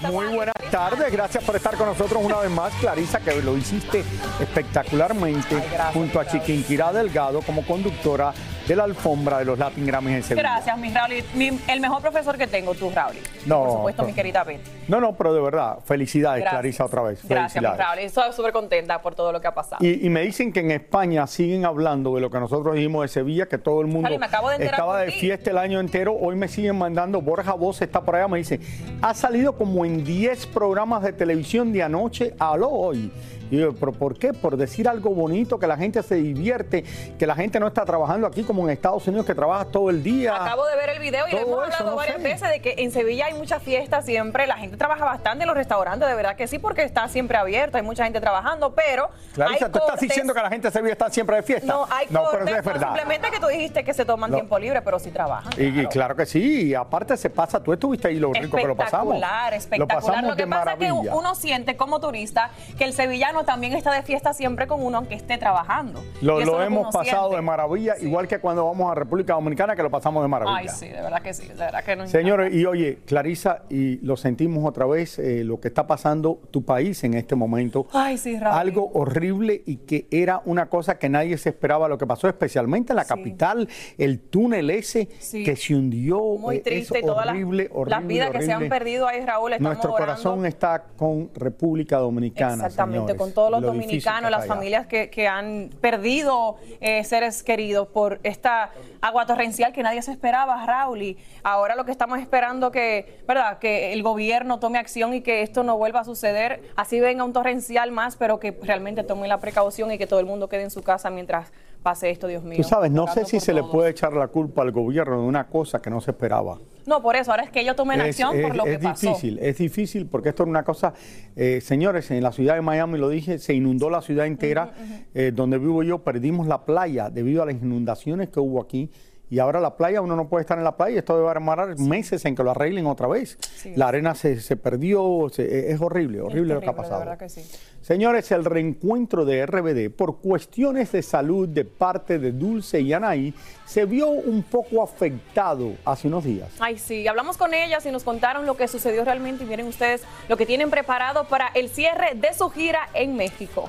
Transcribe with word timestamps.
Muy 0.00 0.26
buenas 0.26 0.54
tardes, 0.70 1.12
gracias 1.12 1.44
por 1.44 1.56
estar 1.56 1.76
con 1.76 1.86
nosotros 1.86 2.22
una 2.22 2.38
vez 2.38 2.50
más, 2.50 2.72
Clarisa, 2.74 3.20
que 3.20 3.42
lo 3.42 3.56
hiciste 3.56 4.04
espectacularmente 4.40 5.62
junto 5.92 6.20
a 6.20 6.26
Chiquinquirá 6.26 6.92
Delgado 6.92 7.40
como 7.42 7.64
conductora 7.66 8.32
de 8.70 8.76
la 8.76 8.84
alfombra 8.84 9.38
de 9.40 9.44
los 9.46 9.58
Latin 9.58 9.84
Grammys 9.84 10.14
en 10.14 10.22
Sevilla. 10.22 10.42
Gracias, 10.48 10.78
mi 10.78 10.90
Raúl. 10.94 11.14
Mi- 11.34 11.58
el 11.66 11.80
mejor 11.80 12.00
profesor 12.00 12.38
que 12.38 12.46
tengo, 12.46 12.72
tú, 12.74 12.88
Raúl. 12.94 13.16
No, 13.44 13.64
Por 13.64 13.72
supuesto, 13.72 14.04
mi 14.04 14.12
querida 14.12 14.44
Betty. 14.44 14.60
No, 14.86 15.00
no, 15.00 15.12
pero 15.16 15.34
de 15.34 15.40
verdad, 15.40 15.80
felicidades, 15.84 16.42
Gracias. 16.42 16.60
Clarisa, 16.60 16.84
otra 16.84 17.02
vez. 17.02 17.20
Gracias, 17.28 17.60
mi. 17.60 17.68
Raúl. 17.68 17.98
Estoy 17.98 18.32
súper 18.32 18.52
contenta 18.52 19.02
por 19.02 19.16
todo 19.16 19.32
lo 19.32 19.40
que 19.40 19.48
ha 19.48 19.54
pasado. 19.54 19.84
Y, 19.84 20.06
y 20.06 20.08
me 20.08 20.20
dicen 20.22 20.52
que 20.52 20.60
en 20.60 20.70
España 20.70 21.26
siguen 21.26 21.64
hablando 21.64 22.14
de 22.14 22.20
lo 22.20 22.30
que 22.30 22.38
nosotros 22.38 22.76
dijimos 22.76 23.02
de 23.02 23.08
Sevilla, 23.08 23.46
que 23.46 23.58
todo 23.58 23.80
el 23.80 23.88
mundo 23.88 24.08
me 24.16 24.24
acabo 24.24 24.48
de 24.50 24.64
estaba 24.64 25.00
de 25.00 25.06
ti. 25.10 25.18
fiesta 25.18 25.50
el 25.50 25.58
año 25.58 25.80
entero. 25.80 26.14
Hoy 26.14 26.36
me 26.36 26.46
siguen 26.46 26.78
mandando, 26.78 27.20
Borja 27.20 27.54
Voz 27.54 27.82
está 27.82 28.02
por 28.02 28.14
allá, 28.14 28.28
me 28.28 28.38
dice, 28.38 28.60
ha 29.02 29.14
salido 29.14 29.56
como 29.56 29.84
en 29.84 30.04
10 30.04 30.46
programas 30.46 31.02
de 31.02 31.12
televisión 31.12 31.72
de 31.72 31.82
anoche, 31.82 32.34
aló 32.38 32.68
hoy. 32.70 33.10
Y 33.50 33.58
yo, 33.58 33.72
¿pero 33.74 33.92
por 33.92 34.16
qué? 34.18 34.32
Por 34.32 34.56
decir 34.56 34.88
algo 34.88 35.10
bonito, 35.10 35.58
que 35.58 35.66
la 35.66 35.76
gente 35.76 36.02
se 36.02 36.14
divierte, 36.16 36.84
que 37.18 37.26
la 37.26 37.34
gente 37.34 37.58
no 37.60 37.66
está 37.66 37.84
trabajando 37.84 38.26
aquí 38.26 38.44
como 38.44 38.62
en 38.64 38.70
Estados 38.70 39.06
Unidos, 39.08 39.26
que 39.26 39.34
trabaja 39.34 39.64
todo 39.64 39.90
el 39.90 40.02
día. 40.02 40.36
Acabo 40.36 40.64
de 40.66 40.76
ver 40.76 40.90
el 40.90 40.98
video 41.00 41.26
y 41.26 41.30
Todo 41.32 41.40
hemos 41.42 41.52
eso, 41.68 41.74
hablado 41.78 41.90
no 41.90 41.96
varias 41.96 42.16
sé. 42.18 42.22
veces 42.22 42.48
de 42.50 42.60
que 42.60 42.74
en 42.78 42.92
Sevilla 42.92 43.26
hay 43.26 43.34
muchas 43.34 43.62
fiestas 43.62 44.04
siempre. 44.04 44.46
La 44.46 44.56
gente 44.56 44.76
trabaja 44.76 45.04
bastante 45.04 45.42
en 45.42 45.48
los 45.48 45.56
restaurantes, 45.56 46.08
de 46.08 46.14
verdad 46.14 46.36
que 46.36 46.46
sí, 46.46 46.58
porque 46.58 46.82
está 46.82 47.08
siempre 47.08 47.36
abierto, 47.38 47.76
hay 47.76 47.82
mucha 47.82 48.04
gente 48.04 48.20
trabajando, 48.20 48.72
pero. 48.74 49.10
Clarisa, 49.34 49.66
hay 49.66 49.72
tú 49.72 49.78
estás 49.80 50.00
diciendo 50.00 50.32
que 50.32 50.42
la 50.42 50.48
gente 50.48 50.68
de 50.68 50.72
Sevilla 50.72 50.92
está 50.92 51.10
siempre 51.10 51.36
de 51.36 51.42
fiesta. 51.42 51.66
No, 51.66 51.86
hay 51.90 52.06
no 52.10 52.20
pero 52.30 52.44
cortes, 52.44 52.48
eso 52.48 52.58
es 52.58 52.64
verdad. 52.64 52.86
Simplemente 52.94 53.30
que 53.30 53.40
tú 53.40 53.46
dijiste 53.48 53.84
que 53.84 53.94
se 53.94 54.04
toman 54.04 54.30
No. 54.30 54.36
tiempo 54.36 54.58
libre, 54.58 54.80
pero 54.82 54.98
sí 54.98 55.10
trabajan. 55.10 55.52
Y, 55.56 55.80
y 55.80 55.86
claro 55.86 56.14
que 56.14 56.26
sí, 56.26 56.68
y 56.68 56.74
aparte 56.74 57.16
se 57.16 57.30
pasa, 57.30 57.62
tú 57.62 57.72
estuviste 57.72 58.08
ahí 58.08 58.18
lo 58.20 58.32
rico 58.32 58.56
que 58.56 58.64
lo 58.66 58.76
pasamos. 58.76 59.14
Espectacular, 59.16 59.50
Lo 59.52 59.56
espectacular. 59.58 60.00
pasamos 60.00 60.30
Lo 60.30 60.36
que 60.36 60.42
de 60.44 60.48
pasa 60.48 60.72
es 60.74 60.78
que 60.78 60.92
uno 60.92 61.34
siente 61.34 61.76
como 61.76 61.98
turista 62.00 62.50
que 62.78 62.84
el 62.84 62.92
sevillano 62.92 63.39
también 63.44 63.72
está 63.74 63.92
de 63.92 64.02
fiesta 64.02 64.32
siempre 64.32 64.66
con 64.66 64.82
uno, 64.84 64.98
aunque 64.98 65.14
esté 65.14 65.38
trabajando. 65.38 66.02
Lo, 66.22 66.40
lo 66.44 66.62
hemos 66.62 66.94
pasado 66.94 67.22
siente. 67.28 67.36
de 67.36 67.42
maravilla, 67.42 67.94
Sí. 67.96 68.06
igual 68.06 68.28
que 68.28 68.38
cuando 68.38 68.64
vamos 68.66 68.90
a 68.90 68.94
República 68.94 69.34
Dominicana, 69.34 69.74
que 69.76 69.82
lo 69.82 69.90
pasamos 69.90 70.22
de 70.22 70.28
maravilla. 70.28 70.56
Ay, 70.58 70.68
sí, 70.68 70.88
de 70.88 71.00
verdad 71.02 71.22
que 71.22 71.34
sí, 71.34 71.46
de 71.46 71.54
verdad 71.54 71.84
que 71.84 71.96
no. 71.96 72.06
Señores, 72.06 72.54
y 72.54 72.64
oye, 72.66 72.98
Clarisa, 73.06 73.62
y 73.68 73.96
lo 74.04 74.16
sentimos 74.16 74.64
otra 74.66 74.86
vez, 74.86 75.18
eh, 75.18 75.44
lo 75.44 75.60
que 75.60 75.68
está 75.68 75.86
pasando 75.86 76.40
tu 76.50 76.64
país 76.64 77.02
en 77.04 77.14
este 77.14 77.34
momento. 77.34 77.86
Ay, 77.92 78.18
sí, 78.18 78.38
Raúl. 78.38 78.56
Algo 78.58 78.90
horrible 78.94 79.62
y 79.66 79.76
que 79.78 80.06
era 80.10 80.42
una 80.44 80.66
cosa 80.66 80.98
que 80.98 81.08
nadie 81.08 81.36
se 81.38 81.48
esperaba 81.50 81.88
lo 81.88 81.98
que 81.98 82.06
pasó, 82.06 82.28
especialmente 82.28 82.92
en 82.92 82.96
la 82.96 83.04
Sí. 83.04 83.08
capital, 83.08 83.68
el 83.98 84.20
túnel 84.20 84.70
ese 84.70 85.08
Sí. 85.18 85.44
que 85.44 85.56
se 85.56 85.74
hundió. 85.74 86.18
Muy 86.38 86.56
eh, 86.56 86.60
triste 86.60 86.98
y 86.98 87.02
todas 87.02 87.26
las- 87.26 87.34
horrible, 87.34 87.68
horrible, 87.72 87.90
las 87.90 88.06
vidas 88.06 88.30
que 88.30 88.42
se 88.42 88.50
han 88.52 88.56
horrible. 88.58 88.78
perdido 88.78 89.06
ahí, 89.06 89.24
Raúl, 89.24 89.52
estamos 89.52 89.70
Nuestro 89.70 89.92
orando. 89.92 90.06
corazón 90.12 90.46
está 90.46 90.84
con 90.96 91.30
República 91.34 91.98
Dominicana. 91.98 92.54
Exactamente, 92.66 92.98
señores, 92.98 93.16
con 93.16 93.29
todos 93.30 93.50
los 93.50 93.60
lo 93.62 93.68
dominicanos, 93.68 94.30
las 94.30 94.46
familias 94.46 94.86
que, 94.86 95.10
que 95.10 95.26
han 95.28 95.70
perdido 95.80 96.56
eh, 96.80 97.04
seres 97.04 97.42
queridos 97.42 97.88
por 97.88 98.20
esta 98.22 98.70
agua 99.00 99.26
torrencial 99.26 99.72
que 99.72 99.82
nadie 99.82 100.02
se 100.02 100.12
esperaba, 100.12 100.64
Raúl. 100.66 101.02
Y 101.02 101.18
ahora 101.42 101.76
lo 101.76 101.84
que 101.84 101.92
estamos 101.92 102.18
esperando 102.18 102.70
que, 102.70 103.22
¿verdad? 103.26 103.58
Que 103.58 103.92
el 103.92 104.02
gobierno 104.02 104.58
tome 104.58 104.78
acción 104.78 105.14
y 105.14 105.20
que 105.20 105.42
esto 105.42 105.62
no 105.62 105.76
vuelva 105.76 106.00
a 106.00 106.04
suceder. 106.04 106.62
Así 106.76 107.00
venga 107.00 107.24
un 107.24 107.32
torrencial 107.32 107.92
más, 107.92 108.16
pero 108.16 108.40
que 108.40 108.56
realmente 108.62 109.02
tome 109.02 109.28
la 109.28 109.38
precaución 109.38 109.90
y 109.92 109.98
que 109.98 110.06
todo 110.06 110.20
el 110.20 110.26
mundo 110.26 110.48
quede 110.48 110.62
en 110.62 110.70
su 110.70 110.82
casa 110.82 111.10
mientras 111.10 111.52
pase 111.82 112.10
esto, 112.10 112.26
Dios 112.26 112.42
mío. 112.44 112.56
Tú 112.56 112.64
sabes, 112.64 112.90
no 112.90 113.06
sé 113.06 113.24
si 113.24 113.36
por 113.36 113.40
se 113.44 113.52
le 113.54 113.62
puede 113.64 113.90
echar 113.90 114.12
la 114.12 114.28
culpa 114.28 114.62
al 114.62 114.70
gobierno 114.72 115.20
de 115.22 115.26
una 115.26 115.46
cosa 115.46 115.80
que 115.80 115.90
no 115.90 116.00
se 116.00 116.10
esperaba. 116.10 116.58
No, 116.86 117.02
por 117.02 117.14
eso, 117.14 117.30
ahora 117.30 117.44
es 117.44 117.50
que 117.50 117.60
ellos 117.60 117.76
tomen 117.76 118.00
Es, 118.00 118.06
acción 118.08 118.30
por 118.40 118.50
es- 118.52 118.56
lo 118.56 118.64
que 118.64 118.72
es 118.74 118.78
pasó. 118.78 119.06
difícil, 119.08 119.38
es 119.40 119.58
difícil 119.58 120.06
porque 120.06 120.30
esto 120.30 120.42
era 120.44 120.50
una 120.50 120.62
cosa, 120.64 120.92
eh, 121.36 121.60
señores, 121.60 122.10
en 122.10 122.22
la 122.22 122.32
ciudad 122.32 122.54
de 122.54 122.62
Miami, 122.62 122.98
lo 122.98 123.08
dije, 123.08 123.38
se 123.38 123.54
inundó 123.54 123.90
la 123.90 124.00
ciudad 124.02 124.26
entera, 124.26 124.72
eh, 125.14 125.30
donde 125.34 125.58
vivo 125.58 125.82
yo, 125.82 125.98
perdimos 126.00 126.46
la 126.46 126.64
playa 126.64 127.10
debido 127.10 127.42
a 127.42 127.46
las 127.46 127.54
inundaciones 127.54 128.30
que 128.30 128.40
hubo 128.40 128.60
aquí. 128.60 128.90
Y 129.30 129.38
ahora 129.38 129.60
la 129.60 129.76
playa, 129.76 130.00
uno 130.00 130.16
no 130.16 130.28
puede 130.28 130.40
estar 130.42 130.58
en 130.58 130.64
la 130.64 130.76
playa, 130.76 130.98
esto 130.98 131.16
debe 131.16 131.32
demorar 131.32 131.78
meses 131.78 132.24
en 132.24 132.34
que 132.34 132.42
lo 132.42 132.50
arreglen 132.50 132.86
otra 132.86 133.06
vez. 133.06 133.38
Sí. 133.40 133.72
La 133.76 133.86
arena 133.88 134.14
se, 134.16 134.40
se 134.40 134.56
perdió, 134.56 135.28
se- 135.32 135.70
es 135.70 135.80
horrible, 135.80 136.20
horrible 136.20 136.54
lo 136.54 136.60
que 136.60 136.68
ha 136.68 136.74
pasado. 136.74 136.98
verdad 136.98 137.16
que 137.18 137.28
sí. 137.28 137.42
Señores, 137.80 138.30
el 138.32 138.44
reencuentro 138.44 139.24
de 139.24 139.46
RBD 139.46 139.90
por 139.94 140.18
cuestiones 140.20 140.90
de 140.92 141.02
salud 141.02 141.48
de 141.48 141.64
parte 141.64 142.18
de 142.18 142.32
Dulce 142.32 142.80
y 142.80 142.92
Anaí 142.92 143.32
se 143.64 143.84
vio 143.84 144.08
un 144.08 144.42
poco 144.42 144.82
afectado 144.82 145.74
hace 145.84 146.08
unos 146.08 146.24
días. 146.24 146.48
Ay, 146.58 146.76
sí, 146.78 147.06
hablamos 147.06 147.36
con 147.36 147.54
ellas 147.54 147.86
y 147.86 147.92
nos 147.92 148.02
contaron 148.02 148.46
lo 148.46 148.56
que 148.56 148.66
sucedió 148.68 149.04
realmente 149.04 149.44
y 149.44 149.46
miren 149.46 149.68
ustedes 149.68 150.02
lo 150.28 150.36
que 150.36 150.44
tienen 150.44 150.70
preparado 150.70 151.24
para 151.28 151.48
el 151.54 151.68
cierre 151.68 152.14
de 152.16 152.34
su 152.34 152.50
gira 152.50 152.80
en 152.94 153.16
México. 153.16 153.68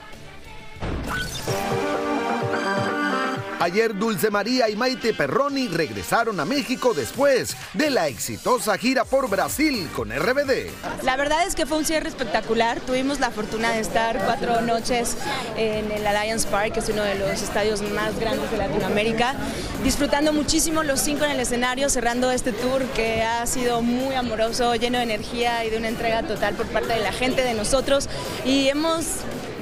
Ayer 3.61 3.95
Dulce 3.95 4.31
María 4.31 4.69
y 4.69 4.75
Maite 4.75 5.13
Perroni 5.13 5.67
regresaron 5.67 6.39
a 6.39 6.45
México 6.45 6.95
después 6.95 7.55
de 7.75 7.91
la 7.91 8.07
exitosa 8.07 8.75
gira 8.75 9.05
por 9.05 9.29
Brasil 9.29 9.87
con 9.95 10.09
RBD. 10.09 10.71
La 11.03 11.15
verdad 11.15 11.45
es 11.45 11.53
que 11.53 11.67
fue 11.67 11.77
un 11.77 11.85
cierre 11.85 12.09
espectacular. 12.09 12.79
Tuvimos 12.79 13.19
la 13.19 13.29
fortuna 13.29 13.71
de 13.73 13.81
estar 13.81 14.17
cuatro 14.25 14.61
noches 14.61 15.15
en 15.57 15.91
el 15.91 16.07
Alliance 16.07 16.47
Park, 16.47 16.73
que 16.73 16.79
es 16.79 16.89
uno 16.89 17.03
de 17.03 17.13
los 17.13 17.39
estadios 17.39 17.83
más 17.83 18.19
grandes 18.19 18.49
de 18.49 18.57
Latinoamérica, 18.57 19.35
disfrutando 19.83 20.33
muchísimo 20.33 20.81
los 20.81 20.99
cinco 20.99 21.25
en 21.25 21.31
el 21.31 21.39
escenario, 21.39 21.87
cerrando 21.91 22.31
este 22.31 22.53
tour 22.53 22.83
que 22.95 23.21
ha 23.21 23.45
sido 23.45 23.83
muy 23.83 24.15
amoroso, 24.15 24.73
lleno 24.73 24.97
de 24.97 25.03
energía 25.03 25.63
y 25.65 25.69
de 25.69 25.77
una 25.77 25.89
entrega 25.89 26.23
total 26.23 26.55
por 26.55 26.65
parte 26.65 26.93
de 26.93 27.01
la 27.01 27.11
gente, 27.11 27.43
de 27.43 27.53
nosotros. 27.53 28.09
Y 28.43 28.69
hemos 28.69 29.05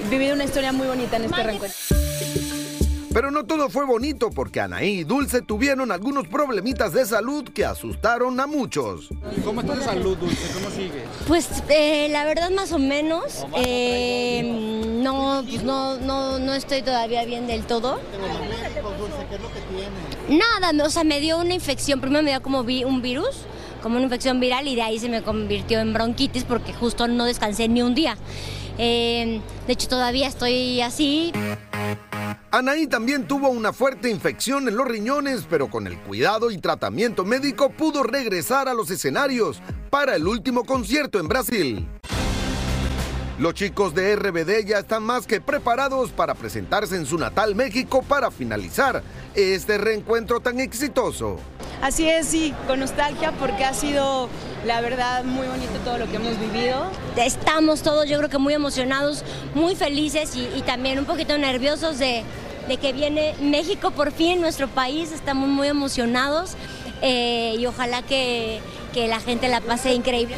vivido 0.09 0.35
una 0.35 0.45
historia 0.45 0.71
muy 0.71 0.87
bonita 0.87 1.17
en 1.17 1.25
este 1.25 1.43
reencuentro. 1.43 1.98
Pero 3.13 3.31
no 3.31 3.43
todo 3.45 3.69
fue 3.69 3.85
bonito 3.85 4.29
porque 4.29 4.59
Anaí 4.61 4.99
y 4.99 5.03
Dulce 5.03 5.41
tuvieron 5.41 5.91
algunos 5.91 6.27
problemitas 6.27 6.93
de 6.93 7.05
salud 7.05 7.43
que 7.49 7.65
asustaron 7.65 8.39
a 8.39 8.45
muchos. 8.47 9.09
¿Cómo 9.43 9.61
está 9.61 9.75
de 9.75 9.83
salud, 9.83 10.15
Dulce? 10.17 10.53
¿Cómo 10.53 10.69
sigue? 10.69 11.03
Pues 11.27 11.49
eh, 11.69 12.07
la 12.11 12.23
verdad 12.25 12.51
más 12.51 12.71
o 12.71 12.77
menos. 12.79 13.45
Eh, 13.57 14.43
no, 15.01 15.43
pues, 15.49 15.63
no, 15.63 15.97
no, 15.97 16.37
no 16.39 16.53
estoy 16.53 16.81
todavía 16.83 17.25
bien 17.25 17.47
del 17.47 17.63
todo. 17.65 17.99
Nada, 20.29 20.85
o 20.85 20.89
sea, 20.89 21.03
me 21.03 21.19
dio 21.19 21.39
una 21.39 21.53
infección. 21.55 21.99
Primero 22.01 22.21
me 22.23 22.29
dio 22.29 22.41
como 22.43 22.63
vi- 22.63 22.83
un 22.83 23.01
virus, 23.01 23.45
como 23.81 23.95
una 23.95 24.03
infección 24.03 24.39
viral 24.39 24.67
y 24.67 24.75
de 24.75 24.83
ahí 24.83 24.99
se 24.99 25.09
me 25.09 25.23
convirtió 25.23 25.79
en 25.79 25.93
bronquitis 25.93 26.43
porque 26.43 26.73
justo 26.73 27.07
no 27.07 27.25
descansé 27.25 27.67
ni 27.67 27.81
un 27.81 27.95
día. 27.95 28.17
Eh, 28.77 29.41
de 29.65 29.73
hecho, 29.73 29.87
todavía 29.87 30.27
estoy 30.27 30.81
así. 30.81 31.31
Anaí 32.51 32.87
también 32.87 33.27
tuvo 33.27 33.49
una 33.49 33.73
fuerte 33.73 34.09
infección 34.09 34.67
en 34.67 34.75
los 34.75 34.87
riñones, 34.87 35.45
pero 35.47 35.69
con 35.69 35.85
el 35.85 35.99
cuidado 35.99 36.49
y 36.49 36.57
tratamiento 36.57 37.23
médico 37.23 37.69
pudo 37.69 38.01
regresar 38.01 38.67
a 38.67 38.73
los 38.73 38.89
escenarios 38.89 39.61
para 39.91 40.15
el 40.15 40.27
último 40.27 40.63
concierto 40.63 41.19
en 41.19 41.27
Brasil. 41.27 41.87
Los 43.37 43.53
chicos 43.53 43.93
de 43.93 44.15
RBD 44.15 44.65
ya 44.65 44.79
están 44.79 45.03
más 45.03 45.27
que 45.27 45.39
preparados 45.39 46.09
para 46.09 46.33
presentarse 46.33 46.95
en 46.95 47.05
su 47.05 47.19
natal 47.19 47.53
México 47.53 48.01
para 48.01 48.31
finalizar 48.31 49.03
este 49.35 49.77
reencuentro 49.77 50.39
tan 50.39 50.59
exitoso. 50.59 51.37
Así 51.81 52.09
es, 52.09 52.27
sí, 52.27 52.53
con 52.67 52.81
nostalgia 52.81 53.31
porque 53.39 53.63
ha 53.63 53.73
sido, 53.73 54.27
la 54.65 54.81
verdad, 54.81 55.23
muy 55.23 55.47
bonito 55.47 55.71
todo 55.85 55.97
lo 55.99 56.09
que 56.09 56.17
hemos 56.17 56.37
vivido. 56.37 56.91
Estamos 57.15 57.81
todos, 57.81 58.09
yo 58.09 58.17
creo 58.17 58.29
que 58.29 58.39
muy 58.39 58.53
emocionados, 58.53 59.23
muy 59.55 59.75
felices 59.75 60.35
y, 60.35 60.49
y 60.57 60.61
también 60.63 60.99
un 60.99 61.05
poquito 61.05 61.37
nerviosos 61.37 61.97
de, 61.97 62.25
de 62.69 62.77
que 62.77 62.93
viene 62.93 63.33
México 63.41 63.91
por 63.91 64.11
fin, 64.11 64.39
nuestro 64.39 64.67
país. 64.67 65.11
Estamos 65.11 65.49
muy 65.49 65.67
emocionados 65.67 66.53
eh, 67.01 67.55
y 67.57 67.65
ojalá 67.65 68.03
que, 68.03 68.61
que 68.93 69.07
la 69.07 69.19
gente 69.19 69.47
la 69.49 69.59
pase 69.59 69.93
increíble. 69.93 70.35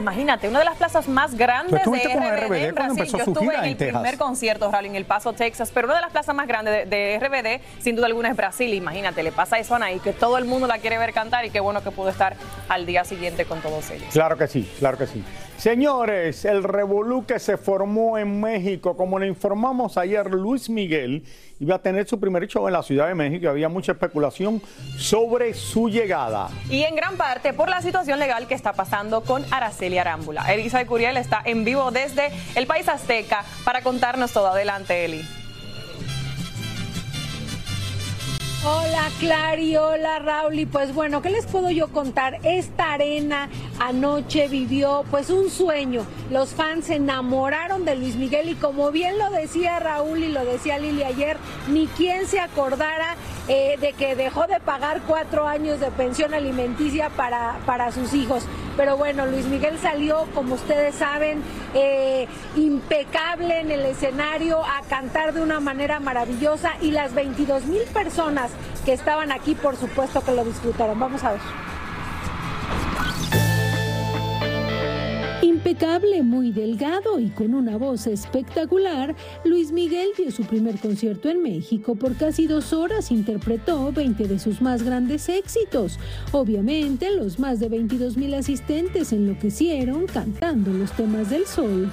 Imagínate, 0.00 0.48
una 0.48 0.60
de 0.60 0.64
las 0.64 0.76
plazas 0.76 1.06
más 1.08 1.34
grandes 1.36 1.84
de 1.84 1.86
RBD, 1.86 2.46
RBD 2.46 2.54
en 2.64 2.74
Brasil. 2.74 2.90
empezó 2.98 3.18
Yo 3.18 3.24
su 3.24 3.30
estuve 3.32 3.46
gira 3.50 3.58
en 3.58 3.64
en 3.64 3.70
el 3.70 3.76
Texas. 3.76 4.00
primer 4.02 4.18
concierto, 4.18 4.70
Rally, 4.70 4.88
en 4.88 4.96
El 4.96 5.04
Paso, 5.04 5.32
Texas, 5.34 5.70
pero 5.74 5.86
una 5.88 5.96
de 5.96 6.00
las 6.02 6.10
plazas 6.10 6.34
más 6.34 6.46
grandes 6.48 6.88
de, 6.88 6.96
de 6.96 7.18
RBD, 7.18 7.82
sin 7.82 7.96
duda 7.96 8.06
alguna, 8.06 8.30
es 8.30 8.36
Brasil. 8.36 8.72
Imagínate, 8.72 9.22
le 9.22 9.30
pasa 9.32 9.58
eso 9.58 9.74
a 9.74 9.76
Anaí, 9.76 10.00
que 10.00 10.12
todo 10.12 10.38
el 10.38 10.46
mundo 10.46 10.66
la 10.66 10.78
quiere 10.78 10.96
ver 10.98 11.12
cantar 11.12 11.44
y 11.44 11.50
qué 11.50 11.60
bueno 11.60 11.82
que 11.84 11.90
pudo 11.90 12.08
estar 12.08 12.34
al 12.68 12.86
día 12.86 13.04
siguiente 13.04 13.44
con 13.44 13.60
todos 13.60 13.90
ellos. 13.90 14.08
Claro 14.12 14.36
que 14.38 14.48
sí, 14.48 14.68
claro 14.78 14.96
que 14.96 15.06
sí. 15.06 15.22
Señores, 15.58 16.46
el 16.46 16.62
revolú 16.64 17.26
que 17.26 17.38
se 17.38 17.58
formó 17.58 18.16
en 18.16 18.40
México, 18.40 18.96
como 18.96 19.18
le 19.18 19.26
informamos 19.26 19.98
ayer, 19.98 20.26
Luis 20.30 20.70
Miguel 20.70 21.22
iba 21.60 21.76
a 21.76 21.78
tener 21.78 22.08
su 22.08 22.18
primer 22.18 22.46
show 22.48 22.66
en 22.66 22.72
la 22.72 22.82
Ciudad 22.82 23.06
de 23.06 23.14
México 23.14 23.44
y 23.44 23.46
había 23.46 23.68
mucha 23.68 23.92
especulación 23.92 24.60
sobre 24.96 25.54
su 25.54 25.88
llegada. 25.88 26.48
Y 26.70 26.82
en 26.82 26.96
gran 26.96 27.16
parte 27.16 27.52
por 27.52 27.68
la 27.68 27.82
situación 27.82 28.18
legal 28.18 28.48
que 28.48 28.54
está 28.54 28.72
pasando 28.72 29.22
con 29.22 29.44
Araceli 29.52 29.98
Arámbula. 29.98 30.52
Elisa 30.52 30.84
Curiel 30.86 31.18
está 31.18 31.42
en 31.44 31.64
vivo 31.64 31.90
desde 31.90 32.30
el 32.54 32.66
país 32.66 32.88
azteca 32.88 33.44
para 33.64 33.82
contarnos 33.82 34.32
todo. 34.32 34.48
Adelante, 34.48 35.04
Eli. 35.04 35.39
Hola 38.62 39.08
Clary, 39.18 39.74
hola 39.76 40.18
Raúl 40.18 40.58
y 40.58 40.66
pues 40.66 40.92
bueno, 40.92 41.22
¿qué 41.22 41.30
les 41.30 41.46
puedo 41.46 41.70
yo 41.70 41.88
contar? 41.88 42.40
Esta 42.42 42.92
arena 42.92 43.48
anoche 43.78 44.48
vivió 44.48 45.02
pues 45.10 45.30
un 45.30 45.48
sueño. 45.48 46.04
Los 46.30 46.50
fans 46.50 46.84
se 46.84 46.96
enamoraron 46.96 47.86
de 47.86 47.96
Luis 47.96 48.16
Miguel 48.16 48.50
y 48.50 48.56
como 48.56 48.90
bien 48.90 49.18
lo 49.18 49.30
decía 49.30 49.78
Raúl 49.78 50.18
y 50.24 50.28
lo 50.28 50.44
decía 50.44 50.78
Lili 50.78 51.04
ayer, 51.04 51.38
ni 51.68 51.86
quien 51.86 52.26
se 52.26 52.38
acordara 52.38 53.16
eh, 53.48 53.78
de 53.80 53.94
que 53.94 54.14
dejó 54.14 54.46
de 54.46 54.60
pagar 54.60 55.00
cuatro 55.06 55.48
años 55.48 55.80
de 55.80 55.90
pensión 55.90 56.34
alimenticia 56.34 57.08
para, 57.08 57.60
para 57.64 57.92
sus 57.92 58.12
hijos. 58.12 58.44
Pero 58.76 58.96
bueno, 58.96 59.26
Luis 59.26 59.46
Miguel 59.46 59.78
salió, 59.78 60.26
como 60.34 60.54
ustedes 60.54 60.94
saben, 60.94 61.42
eh, 61.74 62.26
impecable 62.56 63.60
en 63.60 63.70
el 63.70 63.80
escenario 63.80 64.64
a 64.64 64.82
cantar 64.88 65.34
de 65.34 65.42
una 65.42 65.60
manera 65.60 66.00
maravillosa 66.00 66.72
y 66.80 66.90
las 66.90 67.14
22 67.14 67.64
mil 67.66 67.82
personas 67.92 68.50
que 68.84 68.92
estaban 68.92 69.32
aquí, 69.32 69.54
por 69.54 69.76
supuesto 69.76 70.22
que 70.24 70.32
lo 70.32 70.44
disfrutaron. 70.44 70.98
Vamos 70.98 71.22
a 71.24 71.32
ver. 71.32 71.69
Impecable, 75.60 76.22
muy 76.22 76.52
delgado 76.52 77.20
y 77.20 77.28
con 77.28 77.52
una 77.52 77.76
voz 77.76 78.06
espectacular, 78.06 79.14
Luis 79.44 79.72
Miguel 79.72 80.08
dio 80.16 80.30
su 80.30 80.44
primer 80.44 80.78
concierto 80.78 81.28
en 81.28 81.42
México. 81.42 81.96
Por 81.96 82.16
casi 82.16 82.46
dos 82.46 82.72
horas 82.72 83.10
interpretó 83.10 83.92
20 83.92 84.26
de 84.26 84.38
sus 84.38 84.62
más 84.62 84.82
grandes 84.82 85.28
éxitos. 85.28 85.98
Obviamente, 86.32 87.14
los 87.14 87.38
más 87.38 87.60
de 87.60 87.68
22 87.68 88.16
mil 88.16 88.32
asistentes 88.32 89.12
enloquecieron 89.12 90.06
cantando 90.06 90.72
los 90.72 90.92
temas 90.92 91.28
del 91.28 91.44
sol. 91.44 91.92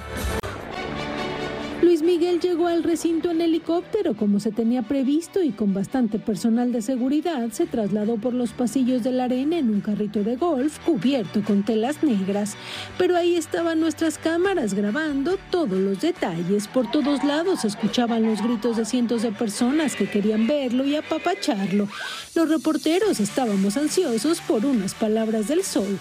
Luis 1.88 2.02
Miguel 2.02 2.38
llegó 2.38 2.66
al 2.66 2.82
recinto 2.82 3.30
en 3.30 3.40
helicóptero 3.40 4.14
como 4.14 4.40
se 4.40 4.52
tenía 4.52 4.82
previsto 4.82 5.42
y 5.42 5.52
con 5.52 5.72
bastante 5.72 6.18
personal 6.18 6.70
de 6.70 6.82
seguridad 6.82 7.48
se 7.50 7.64
trasladó 7.64 8.18
por 8.18 8.34
los 8.34 8.50
pasillos 8.50 9.02
de 9.02 9.10
la 9.10 9.24
arena 9.24 9.56
en 9.56 9.70
un 9.70 9.80
carrito 9.80 10.22
de 10.22 10.36
golf 10.36 10.80
cubierto 10.80 11.42
con 11.42 11.62
telas 11.62 12.02
negras. 12.02 12.56
Pero 12.98 13.16
ahí 13.16 13.36
estaban 13.36 13.80
nuestras 13.80 14.18
cámaras 14.18 14.74
grabando 14.74 15.38
todos 15.50 15.78
los 15.78 16.02
detalles. 16.02 16.68
Por 16.68 16.90
todos 16.90 17.24
lados 17.24 17.62
se 17.62 17.68
escuchaban 17.68 18.22
los 18.22 18.42
gritos 18.42 18.76
de 18.76 18.84
cientos 18.84 19.22
de 19.22 19.32
personas 19.32 19.96
que 19.96 20.10
querían 20.10 20.46
verlo 20.46 20.84
y 20.84 20.94
apapacharlo. 20.94 21.88
Los 22.34 22.50
reporteros 22.50 23.18
estábamos 23.18 23.78
ansiosos 23.78 24.42
por 24.42 24.66
unas 24.66 24.92
palabras 24.92 25.48
del 25.48 25.64
sol. 25.64 25.98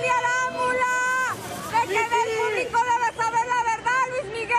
Dijo 0.00 0.08
Araceli 0.08 0.08
Arámbula? 0.18 0.94
De 1.82 1.94
que 1.94 2.00
el 2.00 2.30
público 2.38 2.78
debe 2.84 3.08
saber 3.16 3.46
la 3.46 3.60
verdad, 3.76 4.02
Luis 4.10 4.26
Miguel. 4.32 4.58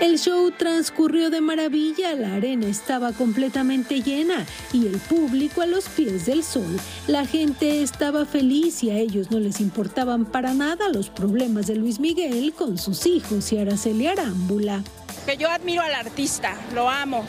El 0.00 0.18
show 0.18 0.50
transcurrió 0.50 1.30
de 1.30 1.40
maravilla, 1.40 2.14
la 2.14 2.34
arena 2.34 2.66
estaba 2.66 3.12
completamente 3.12 4.02
llena 4.02 4.46
y 4.72 4.86
el 4.86 4.98
público 4.98 5.62
a 5.62 5.66
los 5.66 5.88
pies 5.88 6.26
del 6.26 6.44
sol. 6.44 6.78
La 7.06 7.26
gente 7.26 7.82
estaba 7.82 8.24
feliz 8.24 8.82
y 8.82 8.90
a 8.90 8.98
ellos 8.98 9.30
no 9.30 9.40
les 9.40 9.60
importaban 9.60 10.26
para 10.26 10.54
nada 10.54 10.88
los 10.88 11.08
problemas 11.10 11.66
de 11.66 11.76
Luis 11.76 11.98
Miguel 11.98 12.52
con 12.54 12.78
sus 12.78 13.06
hijos 13.06 13.52
y 13.52 13.58
Araceli 13.58 14.06
Arámbula. 14.06 14.82
Que 15.24 15.36
yo 15.36 15.50
admiro 15.50 15.82
al 15.82 15.94
artista, 15.94 16.56
lo 16.74 16.88
amo. 16.88 17.26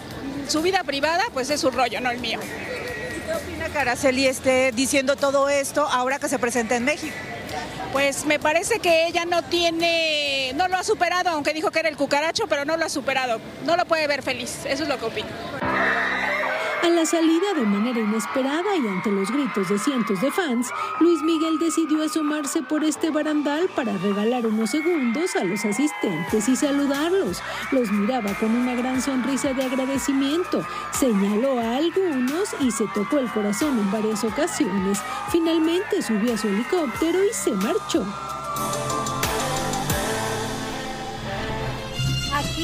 Su 0.48 0.62
vida 0.62 0.84
privada, 0.84 1.24
pues 1.34 1.50
es 1.50 1.62
su 1.62 1.72
rollo, 1.72 2.00
no 2.00 2.12
el 2.12 2.20
mío. 2.20 2.40
¿Qué 3.28 3.34
opina 3.34 3.68
que 3.68 3.78
Araceli 3.78 4.26
esté 4.26 4.72
diciendo 4.72 5.18
todo 5.18 5.50
esto 5.50 5.86
ahora 5.86 6.18
que 6.18 6.30
se 6.30 6.40
presenta 6.40 6.78
en 6.78 6.86
México? 6.86 7.14
Pues 7.92 8.24
me 8.24 8.40
parece 8.40 8.80
que 8.80 9.06
ella 9.06 9.26
no 9.26 9.44
tiene, 9.44 10.54
no 10.56 10.70
lo 10.70 10.78
ha 10.78 10.84
superado, 10.86 11.32
aunque 11.32 11.54
dijo 11.54 11.70
que 11.70 11.80
era 11.80 11.90
el 11.90 11.98
cucaracho, 11.98 12.48
pero 12.48 12.64
no 12.64 12.78
lo 12.78 12.86
ha 12.86 12.90
superado. 12.90 13.42
No 13.66 13.76
lo 13.76 13.84
puede 13.84 14.08
ver 14.08 14.24
feliz, 14.24 14.60
eso 14.66 14.84
es 14.84 14.90
lo 14.90 14.98
que 14.98 15.06
opino. 15.08 15.28
A 16.88 16.90
la 16.90 17.06
salida 17.06 17.54
de 17.54 17.66
manera 17.66 18.00
inesperada 18.00 18.78
y 18.78 18.88
ante 18.88 19.12
los 19.12 19.30
gritos 19.30 19.68
de 19.68 19.78
cientos 19.78 20.22
de 20.22 20.32
fans, 20.32 20.70
Luis 21.02 21.22
Miguel 21.22 21.60
decidió 21.60 22.02
asomarse 22.02 22.62
por 22.62 22.86
este 22.86 23.10
barandal 23.10 23.68
para 23.76 23.98
regalar 23.98 24.48
unos 24.48 24.70
segundos 24.70 25.36
a 25.36 25.44
los 25.44 25.66
asistentes 25.66 26.48
y 26.48 26.56
saludarlos. 26.56 27.44
Los 27.74 27.92
miraba 27.92 28.34
con 28.36 28.56
una 28.56 28.74
gran 28.74 29.02
sonrisa 29.02 29.52
de 29.52 29.66
agradecimiento, 29.66 30.66
señaló 30.94 31.60
a 31.60 31.76
algunos 31.76 32.56
y 32.62 32.72
se 32.72 32.86
tocó 32.96 33.20
el 33.20 33.30
corazón 33.34 33.78
en 33.78 33.92
varias 33.92 34.24
ocasiones. 34.24 35.00
Finalmente 35.30 36.02
subió 36.02 36.36
a 36.36 36.38
su 36.38 36.48
helicóptero 36.48 37.22
y 37.22 37.34
se 37.34 37.52
marchó. 37.52 38.06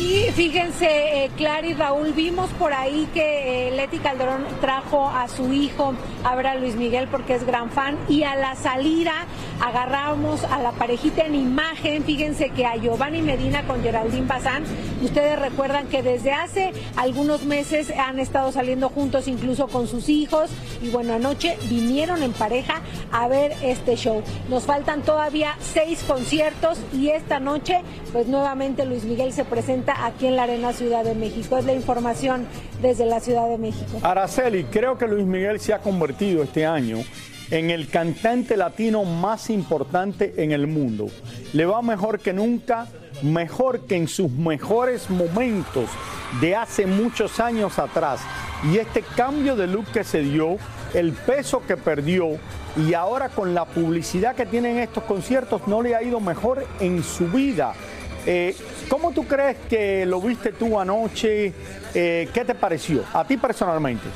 Aquí, 0.03 0.25
fíjense, 0.33 1.23
eh, 1.23 1.31
Clara 1.37 1.65
y 1.65 1.73
Raúl, 1.73 2.11
vimos 2.11 2.49
por 2.59 2.73
ahí 2.73 3.07
que 3.13 3.69
eh, 3.69 3.71
Leti 3.71 3.99
Calderón 3.99 4.45
trajo 4.59 5.07
a 5.07 5.29
su 5.29 5.53
hijo 5.53 5.93
a 6.25 6.35
ver 6.35 6.47
a 6.47 6.55
Luis 6.55 6.75
Miguel 6.75 7.07
porque 7.07 7.35
es 7.35 7.45
gran 7.45 7.69
fan 7.69 7.97
y 8.09 8.23
a 8.23 8.35
la 8.35 8.55
salida 8.55 9.13
agarramos 9.61 10.43
a 10.43 10.61
la 10.61 10.73
parejita 10.73 11.25
en 11.25 11.35
imagen, 11.35 12.03
fíjense 12.03 12.49
que 12.49 12.65
a 12.65 12.75
Giovanni 12.75 13.21
Medina 13.21 13.65
con 13.65 13.81
Geraldine 13.81 14.27
Bazán, 14.27 14.65
ustedes 15.01 15.39
recuerdan 15.39 15.87
que 15.87 16.03
desde 16.03 16.33
hace 16.33 16.73
algunos 16.97 17.45
meses 17.45 17.89
han 17.97 18.19
estado 18.19 18.51
saliendo 18.51 18.89
juntos 18.89 19.29
incluso 19.29 19.69
con 19.69 19.87
sus 19.87 20.09
hijos 20.09 20.49
y 20.81 20.89
bueno, 20.89 21.13
anoche 21.13 21.57
vinieron 21.69 22.23
en 22.23 22.33
pareja 22.33 22.81
a 23.13 23.29
ver 23.29 23.53
este 23.61 23.95
show. 23.95 24.21
Nos 24.49 24.63
faltan 24.63 25.01
todavía 25.01 25.55
seis 25.61 26.03
conciertos 26.05 26.77
y 26.91 27.09
esta 27.09 27.39
noche 27.39 27.81
pues 28.11 28.27
nuevamente 28.27 28.85
Luis 28.85 29.05
Miguel 29.05 29.31
se 29.31 29.45
presenta 29.45 29.92
aquí 29.99 30.27
en 30.27 30.35
la 30.35 30.43
Arena 30.43 30.73
Ciudad 30.73 31.03
de 31.03 31.15
México. 31.15 31.57
Es 31.57 31.65
la 31.65 31.73
información 31.73 32.45
desde 32.81 33.05
la 33.05 33.19
Ciudad 33.19 33.49
de 33.49 33.57
México. 33.57 33.99
Araceli, 34.01 34.65
creo 34.65 34.97
que 34.97 35.07
Luis 35.07 35.25
Miguel 35.25 35.59
se 35.59 35.73
ha 35.73 35.79
convertido 35.79 36.43
este 36.43 36.65
año 36.65 36.97
en 37.51 37.69
el 37.69 37.87
cantante 37.87 38.57
latino 38.57 39.03
más 39.03 39.49
importante 39.49 40.33
en 40.37 40.51
el 40.51 40.67
mundo. 40.67 41.07
Le 41.53 41.65
va 41.65 41.81
mejor 41.81 42.19
que 42.19 42.33
nunca, 42.33 42.87
mejor 43.21 43.85
que 43.85 43.95
en 43.95 44.07
sus 44.07 44.31
mejores 44.31 45.09
momentos 45.09 45.89
de 46.41 46.55
hace 46.55 46.85
muchos 46.85 47.39
años 47.39 47.77
atrás. 47.79 48.21
Y 48.71 48.77
este 48.77 49.03
cambio 49.15 49.55
de 49.55 49.67
look 49.67 49.85
que 49.91 50.03
se 50.03 50.21
dio, 50.21 50.57
el 50.93 51.11
peso 51.11 51.61
que 51.67 51.77
perdió 51.77 52.39
y 52.75 52.93
ahora 52.93 53.29
con 53.29 53.53
la 53.53 53.65
publicidad 53.65 54.35
que 54.35 54.45
tienen 54.45 54.79
estos 54.79 55.03
conciertos 55.03 55.67
no 55.67 55.81
le 55.81 55.95
ha 55.95 56.01
ido 56.01 56.19
mejor 56.19 56.65
en 56.79 57.03
su 57.03 57.27
vida. 57.27 57.73
Eh, 58.25 58.55
¿Cómo 58.89 59.11
tú 59.11 59.25
crees 59.25 59.57
que 59.69 60.05
lo 60.05 60.21
viste 60.21 60.51
tú 60.51 60.79
anoche? 60.79 61.53
Eh, 61.93 62.29
¿Qué 62.33 62.45
te 62.45 62.55
pareció 62.55 63.03
a 63.13 63.25
ti 63.25 63.37
personalmente? 63.37 64.07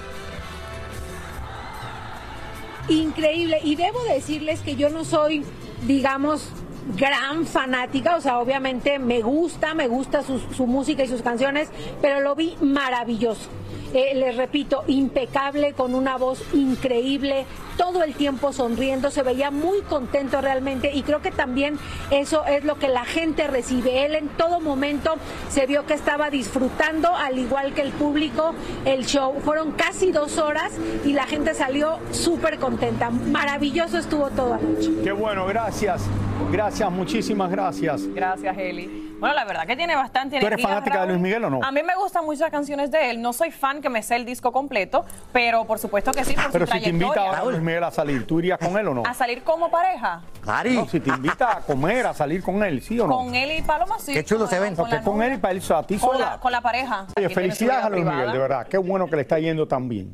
Increíble. 2.89 3.59
Y 3.63 3.75
debo 3.75 4.03
decirles 4.05 4.61
que 4.61 4.75
yo 4.75 4.89
no 4.89 5.03
soy, 5.03 5.43
digamos, 5.85 6.49
gran 6.95 7.45
fanática, 7.45 8.15
o 8.15 8.21
sea, 8.21 8.39
obviamente 8.39 8.97
me 8.97 9.21
gusta, 9.21 9.73
me 9.73 9.87
gusta 9.87 10.23
su, 10.23 10.39
su 10.39 10.65
música 10.67 11.03
y 11.03 11.07
sus 11.07 11.21
canciones, 11.21 11.69
pero 12.01 12.21
lo 12.21 12.35
vi 12.35 12.55
maravilloso. 12.61 13.49
Eh, 13.93 14.13
les 14.15 14.35
repito, 14.35 14.83
impecable, 14.87 15.73
con 15.73 15.95
una 15.95 16.17
voz 16.17 16.43
increíble, 16.53 17.45
todo 17.77 18.03
el 18.03 18.15
tiempo 18.15 18.51
sonriendo, 18.51 19.11
se 19.11 19.23
veía 19.23 19.51
muy 19.51 19.81
contento 19.81 20.41
realmente 20.41 20.91
y 20.93 21.03
creo 21.03 21.21
que 21.21 21.31
también 21.31 21.77
eso 22.11 22.45
es 22.45 22.65
lo 22.65 22.75
que 22.75 22.89
la 22.89 23.05
gente 23.05 23.47
recibe. 23.47 24.05
Él 24.05 24.15
en 24.15 24.27
todo 24.29 24.59
momento 24.59 25.15
se 25.49 25.65
vio 25.67 25.85
que 25.85 25.93
estaba 25.93 26.29
disfrutando, 26.29 27.15
al 27.15 27.37
igual 27.37 27.73
que 27.73 27.81
el 27.81 27.91
público, 27.91 28.53
el 28.85 29.05
show. 29.05 29.35
Fueron 29.43 29.71
casi 29.71 30.11
dos 30.11 30.37
horas 30.37 30.73
y 31.05 31.13
la 31.13 31.25
gente 31.25 31.53
salió 31.53 31.99
súper 32.11 32.59
contenta. 32.59 33.09
Maravilloso 33.09 33.97
estuvo 33.97 34.29
todo 34.31 34.55
anoche. 34.55 34.91
Qué 35.03 35.11
bueno, 35.11 35.45
gracias. 35.45 36.03
Gracias, 36.51 36.91
muchísimas 36.91 37.49
gracias. 37.49 38.03
Gracias, 38.13 38.57
Eli. 38.57 39.06
Bueno, 39.19 39.33
la 39.33 39.45
verdad 39.45 39.65
que 39.65 39.75
tiene 39.75 39.95
bastante 39.95 40.39
¿Tú 40.39 40.45
eres 40.45 40.59
energía, 40.59 40.67
fanática 40.67 40.95
de 40.95 40.99
Raúl. 40.99 41.11
Luis 41.13 41.21
Miguel 41.21 41.43
o 41.45 41.49
no? 41.49 41.59
A 41.63 41.71
mí 41.71 41.81
me 41.81 41.95
gustan 41.95 42.23
muchas 42.25 42.51
canciones 42.51 42.91
de 42.91 43.09
él. 43.09 43.21
No 43.21 43.33
soy 43.33 43.49
fan 43.49 43.81
que 43.81 43.89
me 43.89 44.03
sé 44.03 44.15
el 44.15 44.25
disco 44.25 44.51
completo, 44.51 45.05
pero 45.31 45.65
por 45.65 45.79
supuesto 45.79 46.11
que 46.11 46.23
sí, 46.23 46.35
por 46.35 46.51
Pero 46.51 46.67
su 46.67 46.73
si 46.73 46.81
te 46.81 46.89
invita 46.89 47.21
ahora 47.21 47.43
Luis 47.43 47.59
Miguel 47.59 47.83
a 47.83 47.91
salir, 47.91 48.27
¿tú 48.27 48.39
irías 48.39 48.59
con 48.59 48.77
él 48.77 48.87
o 48.87 48.93
no? 48.93 49.03
A 49.05 49.13
salir 49.13 49.43
como 49.43 49.71
pareja. 49.71 50.21
No, 50.45 50.87
si 50.87 50.99
te 50.99 51.09
invita 51.09 51.57
a 51.57 51.61
comer, 51.61 52.05
a 52.05 52.13
salir 52.13 52.43
con 52.43 52.63
él, 52.63 52.81
¿sí 52.81 52.99
o 52.99 53.07
no? 53.07 53.17
Con 53.17 53.33
él 53.33 53.57
y 53.57 53.61
Paloma 53.63 53.97
sí. 53.99 54.13
Qué 54.13 54.23
chulo 54.23 54.45
se 54.45 54.59
ven. 54.59 54.75
Con 54.75 55.21
él 55.23 55.33
y 55.33 55.37
para 55.37 55.53
él, 55.53 55.63
a 55.67 55.83
ti 55.83 55.97
Con 55.97 56.11
sola. 56.13 56.31
la, 56.31 56.39
con 56.39 56.51
la 56.51 56.61
pareja. 56.61 57.07
Oye, 57.17 57.29
felicidades 57.29 57.85
a 57.85 57.89
Luis 57.89 58.01
privada. 58.01 58.17
Miguel, 58.17 58.33
de 58.33 58.39
verdad. 58.39 58.67
Qué 58.67 58.77
bueno 58.77 59.07
que 59.07 59.15
le 59.15 59.23
está 59.23 59.39
yendo 59.39 59.67
tan 59.67 59.89
bien. 59.89 60.13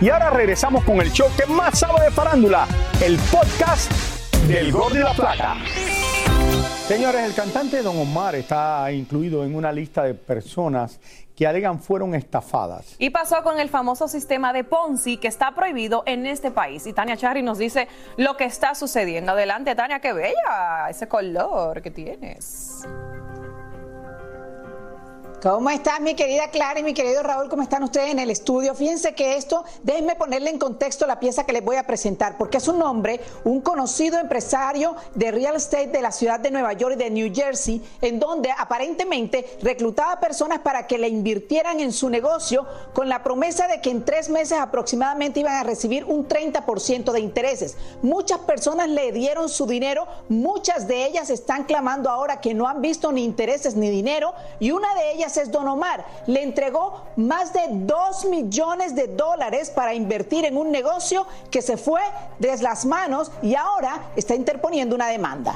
Y 0.00 0.08
ahora 0.08 0.30
regresamos 0.30 0.82
con 0.84 0.98
el 1.02 1.12
show 1.12 1.28
que 1.36 1.44
más 1.44 1.78
sabe 1.78 2.04
de 2.04 2.10
farándula, 2.10 2.66
el 3.04 3.18
podcast 3.30 3.92
del 4.48 4.72
Gol 4.72 4.94
de 4.94 5.00
la 5.00 5.12
Plata. 5.12 5.56
Señores, 6.88 7.20
el 7.20 7.34
cantante 7.34 7.82
Don 7.82 7.98
Omar 7.98 8.34
está 8.34 8.90
incluido 8.92 9.44
en 9.44 9.54
una 9.54 9.70
lista 9.70 10.04
de 10.04 10.14
personas 10.14 10.98
que 11.36 11.46
alegan 11.46 11.78
fueron 11.80 12.14
estafadas. 12.14 12.96
Y 12.98 13.10
pasó 13.10 13.42
con 13.42 13.60
el 13.60 13.68
famoso 13.68 14.08
sistema 14.08 14.54
de 14.54 14.64
Ponzi 14.64 15.18
que 15.18 15.28
está 15.28 15.54
prohibido 15.54 16.02
en 16.06 16.24
este 16.24 16.50
país. 16.50 16.86
Y 16.86 16.94
Tania 16.94 17.18
Charry 17.18 17.42
nos 17.42 17.58
dice 17.58 17.86
lo 18.16 18.38
que 18.38 18.46
está 18.46 18.74
sucediendo. 18.74 19.32
Adelante, 19.32 19.74
Tania, 19.74 20.00
qué 20.00 20.14
bella 20.14 20.88
ese 20.88 21.08
color 21.08 21.82
que 21.82 21.90
tienes. 21.90 22.86
¿Cómo 25.42 25.70
estás, 25.70 26.00
mi 26.02 26.14
querida 26.14 26.48
Clara 26.48 26.80
y 26.80 26.82
mi 26.82 26.92
querido 26.92 27.22
Raúl? 27.22 27.48
¿Cómo 27.48 27.62
están 27.62 27.82
ustedes 27.82 28.10
en 28.10 28.18
el 28.18 28.30
estudio? 28.30 28.74
Fíjense 28.74 29.14
que 29.14 29.38
esto, 29.38 29.64
déjenme 29.82 30.14
ponerle 30.14 30.50
en 30.50 30.58
contexto 30.58 31.06
la 31.06 31.18
pieza 31.18 31.46
que 31.46 31.54
les 31.54 31.64
voy 31.64 31.76
a 31.76 31.86
presentar, 31.86 32.36
porque 32.36 32.58
es 32.58 32.68
un 32.68 32.82
hombre, 32.82 33.22
un 33.44 33.62
conocido 33.62 34.18
empresario 34.18 34.96
de 35.14 35.30
real 35.30 35.56
estate 35.56 35.86
de 35.86 36.02
la 36.02 36.12
ciudad 36.12 36.40
de 36.40 36.50
Nueva 36.50 36.74
York 36.74 36.96
y 36.96 36.98
de 36.98 37.08
New 37.08 37.32
Jersey, 37.34 37.82
en 38.02 38.20
donde 38.20 38.50
aparentemente 38.50 39.56
reclutaba 39.62 40.20
personas 40.20 40.58
para 40.58 40.86
que 40.86 40.98
le 40.98 41.08
invirtieran 41.08 41.80
en 41.80 41.94
su 41.94 42.10
negocio 42.10 42.66
con 42.92 43.08
la 43.08 43.22
promesa 43.22 43.66
de 43.66 43.80
que 43.80 43.88
en 43.88 44.04
tres 44.04 44.28
meses 44.28 44.58
aproximadamente 44.58 45.40
iban 45.40 45.54
a 45.54 45.62
recibir 45.62 46.04
un 46.04 46.28
30% 46.28 47.12
de 47.12 47.20
intereses. 47.20 47.78
Muchas 48.02 48.40
personas 48.40 48.90
le 48.90 49.10
dieron 49.12 49.48
su 49.48 49.66
dinero, 49.66 50.06
muchas 50.28 50.86
de 50.86 51.06
ellas 51.06 51.30
están 51.30 51.64
clamando 51.64 52.10
ahora 52.10 52.42
que 52.42 52.52
no 52.52 52.68
han 52.68 52.82
visto 52.82 53.10
ni 53.10 53.24
intereses 53.24 53.74
ni 53.74 53.88
dinero, 53.88 54.34
y 54.58 54.72
una 54.72 54.94
de 54.96 55.12
ellas 55.12 55.29
es 55.36 55.50
Don 55.50 55.66
Omar. 55.68 56.04
Le 56.26 56.42
entregó 56.42 57.02
más 57.16 57.52
de 57.52 57.62
2 57.70 58.24
millones 58.26 58.94
de 58.94 59.08
dólares 59.08 59.70
para 59.70 59.94
invertir 59.94 60.44
en 60.44 60.56
un 60.56 60.70
negocio 60.70 61.26
que 61.50 61.62
se 61.62 61.76
fue 61.76 62.00
de 62.38 62.56
las 62.58 62.84
manos 62.84 63.30
y 63.42 63.54
ahora 63.54 64.02
está 64.16 64.34
interponiendo 64.34 64.94
una 64.94 65.08
demanda. 65.08 65.54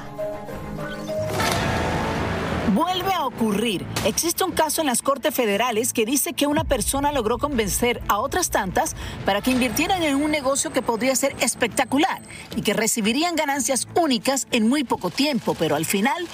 Vuelve 2.74 3.12
a 3.12 3.26
ocurrir. 3.26 3.86
Existe 4.04 4.42
un 4.42 4.50
caso 4.50 4.80
en 4.80 4.88
las 4.88 5.00
Cortes 5.00 5.32
Federales 5.32 5.92
que 5.92 6.04
dice 6.04 6.32
que 6.32 6.48
una 6.48 6.64
persona 6.64 7.12
logró 7.12 7.38
convencer 7.38 8.02
a 8.08 8.18
otras 8.18 8.50
tantas 8.50 8.96
para 9.24 9.42
que 9.42 9.52
invirtieran 9.52 10.02
en 10.02 10.16
un 10.16 10.30
negocio 10.30 10.72
que 10.72 10.82
podría 10.82 11.14
ser 11.14 11.36
espectacular 11.40 12.20
y 12.56 12.62
que 12.62 12.72
recibirían 12.72 13.36
ganancias 13.36 13.86
únicas 13.94 14.48
en 14.50 14.68
muy 14.68 14.82
poco 14.82 15.10
tiempo, 15.10 15.54
pero 15.56 15.76
al 15.76 15.84
final 15.84 16.26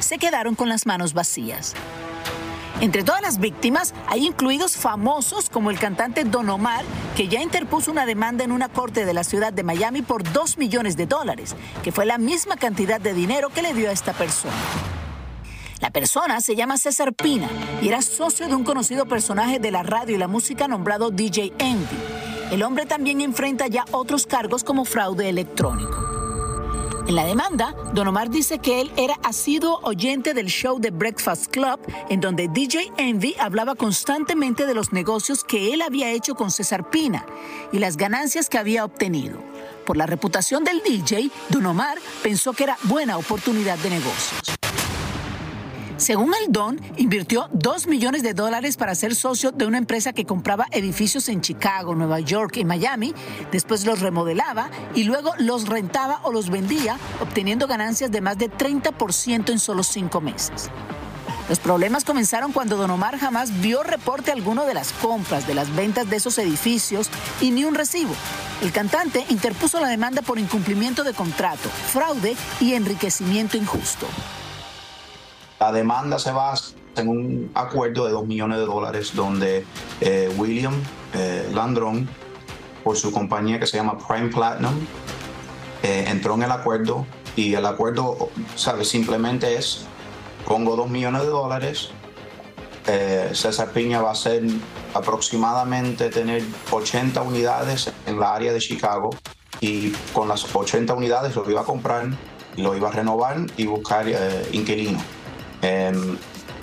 se 0.00 0.18
quedaron 0.18 0.56
con 0.56 0.68
las 0.68 0.84
manos 0.84 1.12
vacías. 1.12 1.74
Entre 2.80 3.04
todas 3.04 3.22
las 3.22 3.38
víctimas 3.38 3.94
hay 4.08 4.26
incluidos 4.26 4.76
famosos 4.76 5.48
como 5.48 5.70
el 5.70 5.78
cantante 5.78 6.24
Don 6.24 6.48
Omar, 6.50 6.84
que 7.16 7.28
ya 7.28 7.40
interpuso 7.40 7.90
una 7.90 8.04
demanda 8.04 8.44
en 8.44 8.52
una 8.52 8.68
corte 8.68 9.04
de 9.04 9.14
la 9.14 9.24
ciudad 9.24 9.52
de 9.52 9.62
Miami 9.62 10.02
por 10.02 10.30
2 10.30 10.58
millones 10.58 10.96
de 10.96 11.06
dólares, 11.06 11.54
que 11.82 11.92
fue 11.92 12.04
la 12.04 12.18
misma 12.18 12.56
cantidad 12.56 13.00
de 13.00 13.14
dinero 13.14 13.48
que 13.50 13.62
le 13.62 13.74
dio 13.74 13.88
a 13.88 13.92
esta 13.92 14.12
persona. 14.12 14.54
La 15.80 15.90
persona 15.90 16.40
se 16.40 16.56
llama 16.56 16.78
César 16.78 17.12
Pina 17.14 17.48
y 17.82 17.88
era 17.88 18.00
socio 18.02 18.48
de 18.48 18.54
un 18.54 18.64
conocido 18.64 19.06
personaje 19.06 19.58
de 19.58 19.70
la 19.70 19.82
radio 19.82 20.16
y 20.16 20.18
la 20.18 20.28
música 20.28 20.66
nombrado 20.66 21.10
DJ 21.10 21.52
Envy. 21.58 21.96
El 22.50 22.62
hombre 22.62 22.86
también 22.86 23.20
enfrenta 23.20 23.66
ya 23.66 23.84
otros 23.90 24.26
cargos 24.26 24.64
como 24.64 24.84
fraude 24.84 25.28
electrónico. 25.28 26.03
En 27.06 27.16
la 27.16 27.26
demanda, 27.26 27.74
Don 27.92 28.08
Omar 28.08 28.30
dice 28.30 28.58
que 28.58 28.80
él 28.80 28.90
era 28.96 29.18
asiduo 29.22 29.78
oyente 29.82 30.32
del 30.32 30.46
show 30.46 30.80
de 30.80 30.90
Breakfast 30.90 31.50
Club, 31.50 31.78
en 32.08 32.20
donde 32.20 32.48
DJ 32.48 32.92
Envy 32.96 33.34
hablaba 33.38 33.74
constantemente 33.74 34.64
de 34.64 34.74
los 34.74 34.92
negocios 34.92 35.44
que 35.44 35.74
él 35.74 35.82
había 35.82 36.10
hecho 36.10 36.34
con 36.34 36.50
César 36.50 36.88
Pina 36.88 37.26
y 37.72 37.78
las 37.78 37.98
ganancias 37.98 38.48
que 38.48 38.56
había 38.56 38.86
obtenido. 38.86 39.38
Por 39.84 39.98
la 39.98 40.06
reputación 40.06 40.64
del 40.64 40.82
DJ, 40.82 41.30
Don 41.50 41.66
Omar 41.66 41.98
pensó 42.22 42.54
que 42.54 42.64
era 42.64 42.78
buena 42.84 43.18
oportunidad 43.18 43.78
de 43.78 43.90
negocios. 43.90 44.63
Según 45.96 46.34
el 46.34 46.50
Don, 46.50 46.80
invirtió 46.96 47.48
2 47.52 47.86
millones 47.86 48.24
de 48.24 48.34
dólares 48.34 48.76
para 48.76 48.96
ser 48.96 49.14
socio 49.14 49.52
de 49.52 49.64
una 49.64 49.78
empresa 49.78 50.12
que 50.12 50.24
compraba 50.24 50.66
edificios 50.72 51.28
en 51.28 51.40
Chicago, 51.40 51.94
Nueva 51.94 52.18
York 52.18 52.56
y 52.56 52.64
Miami, 52.64 53.14
después 53.52 53.86
los 53.86 54.00
remodelaba 54.00 54.70
y 54.96 55.04
luego 55.04 55.32
los 55.38 55.68
rentaba 55.68 56.20
o 56.24 56.32
los 56.32 56.50
vendía, 56.50 56.98
obteniendo 57.20 57.68
ganancias 57.68 58.10
de 58.10 58.20
más 58.20 58.38
de 58.38 58.50
30% 58.50 59.50
en 59.50 59.58
solo 59.60 59.84
cinco 59.84 60.20
meses. 60.20 60.68
Los 61.48 61.60
problemas 61.60 62.04
comenzaron 62.04 62.52
cuando 62.52 62.76
Don 62.76 62.90
Omar 62.90 63.18
jamás 63.18 63.60
vio 63.60 63.84
reporte 63.84 64.32
alguno 64.32 64.64
de 64.64 64.74
las 64.74 64.92
compras, 64.94 65.46
de 65.46 65.54
las 65.54 65.74
ventas 65.76 66.10
de 66.10 66.16
esos 66.16 66.38
edificios 66.38 67.08
y 67.40 67.52
ni 67.52 67.64
un 67.64 67.74
recibo. 67.74 68.14
El 68.62 68.72
cantante 68.72 69.24
interpuso 69.28 69.78
la 69.78 69.88
demanda 69.88 70.22
por 70.22 70.40
incumplimiento 70.40 71.04
de 71.04 71.12
contrato, 71.12 71.68
fraude 71.68 72.34
y 72.60 72.72
enriquecimiento 72.74 73.56
injusto. 73.56 74.06
La 75.64 75.72
demanda 75.72 76.18
se 76.18 76.30
basa 76.30 76.74
en 76.94 77.08
un 77.08 77.50
acuerdo 77.54 78.04
de 78.04 78.12
2 78.12 78.26
millones 78.26 78.58
de 78.58 78.66
dólares 78.66 79.12
donde 79.14 79.64
eh, 80.02 80.30
William 80.36 80.74
eh, 81.14 81.50
Landron, 81.54 82.06
por 82.84 82.98
su 82.98 83.10
compañía 83.10 83.58
que 83.58 83.66
se 83.66 83.78
llama 83.78 83.96
Prime 83.96 84.28
Platinum, 84.28 84.74
eh, 85.82 86.04
entró 86.06 86.34
en 86.34 86.42
el 86.42 86.50
acuerdo 86.50 87.06
y 87.34 87.54
el 87.54 87.64
acuerdo, 87.64 88.28
¿sabes? 88.56 88.90
Simplemente 88.90 89.56
es, 89.56 89.86
pongo 90.46 90.76
2 90.76 90.90
millones 90.90 91.22
de 91.22 91.28
dólares, 91.28 91.88
eh, 92.86 93.30
César 93.32 93.70
Piña 93.70 94.02
va 94.02 94.10
a 94.10 94.14
ser 94.14 94.42
aproximadamente 94.92 96.10
tener 96.10 96.42
80 96.70 97.22
unidades 97.22 97.90
en 98.04 98.20
la 98.20 98.34
área 98.34 98.52
de 98.52 98.58
Chicago 98.58 99.16
y 99.60 99.92
con 100.12 100.28
las 100.28 100.44
80 100.54 100.92
unidades 100.92 101.34
lo 101.34 101.50
iba 101.50 101.62
a 101.62 101.64
comprar, 101.64 102.10
lo 102.58 102.76
iba 102.76 102.90
a 102.90 102.92
renovar 102.92 103.38
y 103.56 103.64
buscar 103.64 104.06
eh, 104.06 104.46
inquilinos. 104.52 105.02
Em, 105.64 106.18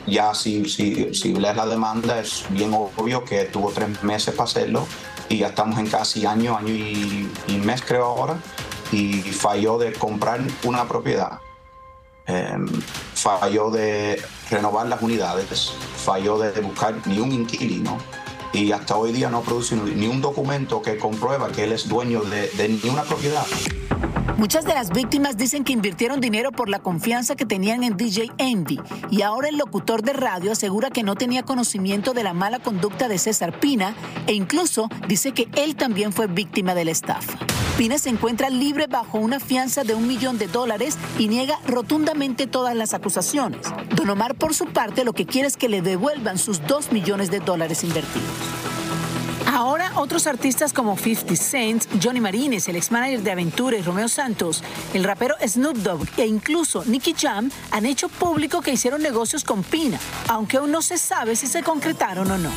ya 0.06 0.36
si, 0.36 0.70
si, 0.70 1.12
si 1.16 1.34
lees 1.34 1.56
la 1.56 1.66
demanda 1.66 2.20
es 2.20 2.46
bien 2.50 2.72
obvio 2.72 3.26
que 3.26 3.46
tuvo 3.46 3.72
tres 3.72 4.04
meses 4.04 4.36
para 4.36 4.44
hacerlo 4.44 4.86
y 5.28 5.40
ya 5.40 5.48
estamos 5.48 5.80
en 5.80 5.88
casi 5.88 6.28
año, 6.28 6.56
año 6.56 6.72
y, 6.74 7.28
mes 7.66 7.82
creo 7.82 8.06
ahora 8.06 8.38
y 8.92 9.22
falló 9.22 9.80
de 9.80 9.94
comprar 9.94 10.40
una 10.64 10.88
propiedad. 10.88 11.40
Em, 12.28 12.68
falló 13.16 13.72
de 13.72 14.22
renovar 14.52 14.86
las 14.86 15.02
unidades, 15.02 15.74
falló 15.98 16.38
de 16.38 16.62
buscar 16.62 16.96
ni 17.08 17.18
un 17.18 17.32
inquilino 17.32 17.98
y 18.54 18.72
hasta 18.72 18.96
hoy 18.98 19.12
día 19.12 19.32
no 19.32 19.42
produce 19.42 19.76
ni 19.76 20.08
un 20.08 20.22
documento 20.22 20.84
que 20.84 20.98
comprueba 20.98 21.52
que 21.52 21.64
él 21.64 21.72
es 21.72 21.88
dueño 21.90 22.22
de, 22.22 22.50
de 22.50 22.70
ni 22.70 22.90
una 22.90 23.02
propiedad. 23.02 23.46
Muchas 24.38 24.66
de 24.66 24.74
las 24.74 24.90
víctimas 24.90 25.38
dicen 25.38 25.64
que 25.64 25.74
invirtieron 25.74 26.20
dinero 26.20 26.52
por 26.52 26.70
la 26.70 26.80
confianza 26.80 27.36
que 27.36 27.46
tenían 27.46 27.84
en 27.84 27.98
DJ 27.98 28.32
Envy 28.38 28.80
y 29.10 29.22
ahora 29.22 29.50
el 29.50 29.58
locutor 29.58 30.02
de 30.02 30.14
radio 30.14 30.52
asegura 30.52 30.90
que 30.90 31.04
no 31.04 31.16
tenía 31.16 31.44
conocimiento 31.44 32.14
de 32.14 32.24
la 32.24 32.34
mala 32.34 32.60
conducta 32.60 33.08
de 33.08 33.18
César 33.18 33.60
Pina 33.60 33.96
e 34.28 34.34
incluso 34.34 34.90
dice 35.08 35.32
que 35.32 35.48
él 35.56 35.76
también 35.76 36.12
fue 36.12 36.28
víctima 36.28 36.74
de 36.74 36.86
la 36.86 36.92
estafa. 36.92 37.38
Pina 37.78 37.98
se 37.98 38.10
encuentra 38.10 38.50
libre 38.50 38.88
bajo 38.88 39.18
una 39.18 39.40
fianza 39.40 39.84
de 39.84 39.96
un 39.96 40.08
millón 40.08 40.38
de 40.38 40.48
dólares 40.48 40.98
y 41.18 41.28
niega 41.28 41.58
rotundamente 41.66 42.46
todas 42.46 42.76
las 42.76 42.94
acusaciones. 42.94 43.62
Don 43.96 44.10
Omar, 44.10 44.36
por 44.36 44.54
su 44.54 44.66
parte, 44.66 45.04
lo 45.04 45.14
que 45.14 45.26
quiere 45.26 45.48
es 45.48 45.58
que 45.58 45.70
le 45.70 45.82
devuelvan 45.82 46.38
sus 46.38 46.66
dos 46.68 46.92
millones 46.92 47.32
de 47.32 47.40
dólares 47.40 47.84
invertidos. 47.84 48.61
Ahora 49.54 49.92
otros 49.98 50.28
artistas 50.28 50.72
como 50.72 50.96
50 50.96 51.36
Cent, 51.36 51.84
Johnny 52.02 52.22
Marines, 52.22 52.70
el 52.70 52.78
ex 52.78 52.90
manager 52.90 53.22
de 53.22 53.32
Aventura 53.32 53.78
y 53.78 53.82
Romeo 53.82 54.08
Santos, 54.08 54.64
el 54.94 55.04
rapero 55.04 55.36
Snoop 55.46 55.76
Dogg 55.78 56.08
e 56.16 56.26
incluso 56.26 56.86
Nicky 56.86 57.14
Jam 57.14 57.52
han 57.70 57.86
hecho 57.86 58.08
público 58.08 58.62
que 58.62 58.72
hicieron 58.72 59.02
negocios 59.02 59.44
con 59.44 59.64
Pina, 59.64 60.00
aunque 60.30 60.56
aún 60.56 60.72
no 60.72 60.82
se 60.82 60.98
sabe 60.98 61.36
si 61.36 61.48
se 61.48 61.64
concretaron 61.64 62.32
o 62.32 62.38
no. 62.38 62.50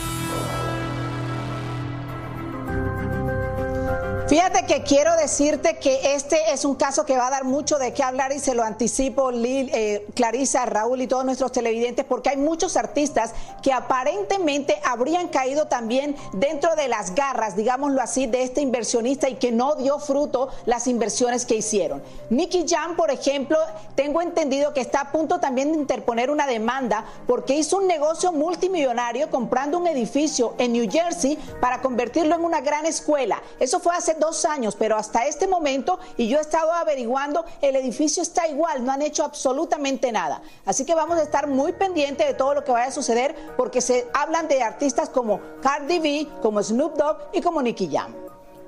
Fíjate 4.35 4.67
que 4.67 4.83
quiero 4.83 5.14
decirte 5.14 5.76
que 5.76 6.17
este 6.17 6.53
es 6.53 6.64
un 6.64 6.75
caso 6.75 7.07
que 7.07 7.17
va 7.17 7.29
a 7.29 7.31
dar 7.31 7.45
mucho 7.45 7.79
de 7.79 7.93
qué 7.93 8.03
hablar 8.03 8.33
y 8.33 8.41
se 8.41 8.57
lo 8.57 8.64
anticipo 8.64 9.31
Lil, 9.31 9.71
eh, 9.73 10.09
Clarisa, 10.12 10.67
Raúl 10.67 11.03
y 11.03 11.07
todos 11.07 11.25
nuestros 11.25 11.53
televidentes 11.53 12.05
porque 12.05 12.31
hay 12.31 12.37
muchos 12.37 12.76
artistas 12.76 13.33
que 13.62 13.73
aparentemente 13.73 14.81
habrían 14.85 15.29
caído 15.29 15.69
también 15.69 16.17
dentro 16.33 16.75
de 16.75 16.88
las 16.88 17.14
garras, 17.14 17.55
digámoslo 17.55 18.03
así, 18.03 18.26
de 18.26 18.43
este 18.43 18.61
inversionista 18.61 19.29
y 19.29 19.37
que 19.37 19.53
no 19.53 19.76
dio 19.76 20.00
fruto 20.00 20.49
las 20.67 20.88
inversiones 20.88 21.47
que 21.47 21.55
hicieron. 21.55 22.03
Nicky 22.29 22.67
Jam, 22.69 22.97
por 22.97 23.12
ejemplo, 23.12 23.57
tengo 23.95 24.21
entendido 24.21 24.75
que 24.75 24.81
está 24.81 25.03
a 25.03 25.12
punto 25.12 25.38
también 25.38 25.71
de 25.71 25.79
interponer 25.79 26.33
una 26.33 26.49
demanda 26.49 27.05
porque 27.29 27.55
hizo 27.55 27.76
un 27.76 27.87
negocio 27.87 28.33
multimillonario 28.33 29.31
comprando 29.31 29.79
un 29.79 29.87
edificio 29.87 30.55
en 30.59 30.73
New 30.73 30.91
Jersey 30.91 31.38
para 31.61 31.81
convertirlo 31.81 32.35
en 32.35 32.43
una 32.45 32.62
gran 32.62 32.85
escuela. 32.85 33.41
Eso 33.61 33.79
fue 33.79 33.95
hace 33.95 34.24
dos 34.25 34.45
años, 34.45 34.76
pero 34.76 34.97
hasta 34.97 35.26
este 35.26 35.47
momento, 35.47 35.99
y 36.16 36.28
yo 36.28 36.38
he 36.38 36.40
estado 36.40 36.73
averiguando, 36.73 37.45
el 37.61 37.76
edificio 37.76 38.23
está 38.23 38.49
igual, 38.49 38.85
no 38.85 38.93
han 38.93 39.02
hecho 39.02 39.25
absolutamente 39.25 40.11
nada. 40.11 40.43
Así 40.64 40.85
que 40.85 40.95
vamos 40.95 41.19
a 41.19 41.23
estar 41.23 41.47
muy 41.47 41.73
pendientes 41.73 42.26
de 42.26 42.35
todo 42.35 42.54
lo 42.54 42.64
que 42.64 42.73
vaya 42.73 42.88
a 42.88 42.90
suceder, 42.90 43.35
porque 43.57 43.81
se 43.81 44.07
hablan 44.14 44.49
de 44.49 44.62
artistas 44.62 45.09
como 45.11 45.40
Cardi 45.61 45.99
B, 45.99 46.28
como 46.40 46.62
Snoop 46.62 46.97
Dogg 46.97 47.19
y 47.33 47.40
como 47.40 47.61
Nicky 47.61 47.88
Jam. 47.93 48.12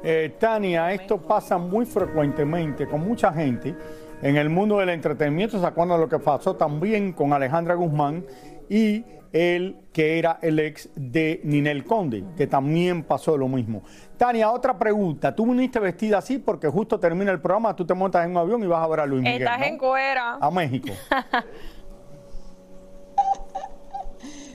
Eh, 0.02 0.36
Tania, 0.38 0.92
esto 0.92 1.18
pasa 1.18 1.56
muy 1.58 1.86
frecuentemente 1.86 2.86
con 2.86 3.00
mucha 3.00 3.32
gente 3.32 3.74
en 4.22 4.36
el 4.36 4.50
mundo 4.50 4.78
del 4.78 4.90
entretenimiento. 4.90 5.58
¿Se 5.58 5.66
acuerdan 5.66 6.00
lo 6.00 6.08
que 6.08 6.18
pasó 6.18 6.54
también 6.54 7.12
con 7.12 7.32
Alejandra 7.32 7.74
Guzmán 7.74 8.24
y 8.68 9.04
el 9.32 9.76
que 9.92 10.18
era 10.18 10.38
el 10.42 10.58
ex 10.58 10.88
de 10.94 11.40
Ninel 11.44 11.84
Conde, 11.84 12.24
que 12.36 12.46
también 12.46 13.02
pasó 13.02 13.36
lo 13.36 13.48
mismo. 13.48 13.82
Tania, 14.16 14.50
otra 14.50 14.78
pregunta. 14.78 15.34
Tú 15.34 15.46
viniste 15.46 15.78
vestida 15.78 16.18
así 16.18 16.38
porque 16.38 16.68
justo 16.68 16.98
termina 16.98 17.30
el 17.32 17.40
programa, 17.40 17.74
tú 17.76 17.84
te 17.86 17.94
montas 17.94 18.24
en 18.24 18.30
un 18.32 18.38
avión 18.38 18.62
y 18.62 18.66
vas 18.66 18.82
a 18.82 18.86
ver 18.88 19.00
a 19.00 19.06
Luis 19.06 19.22
Miguel. 19.22 19.42
Estás 19.42 19.62
en 19.62 19.78
cuera. 19.78 20.38
A 20.40 20.50
México. 20.50 20.92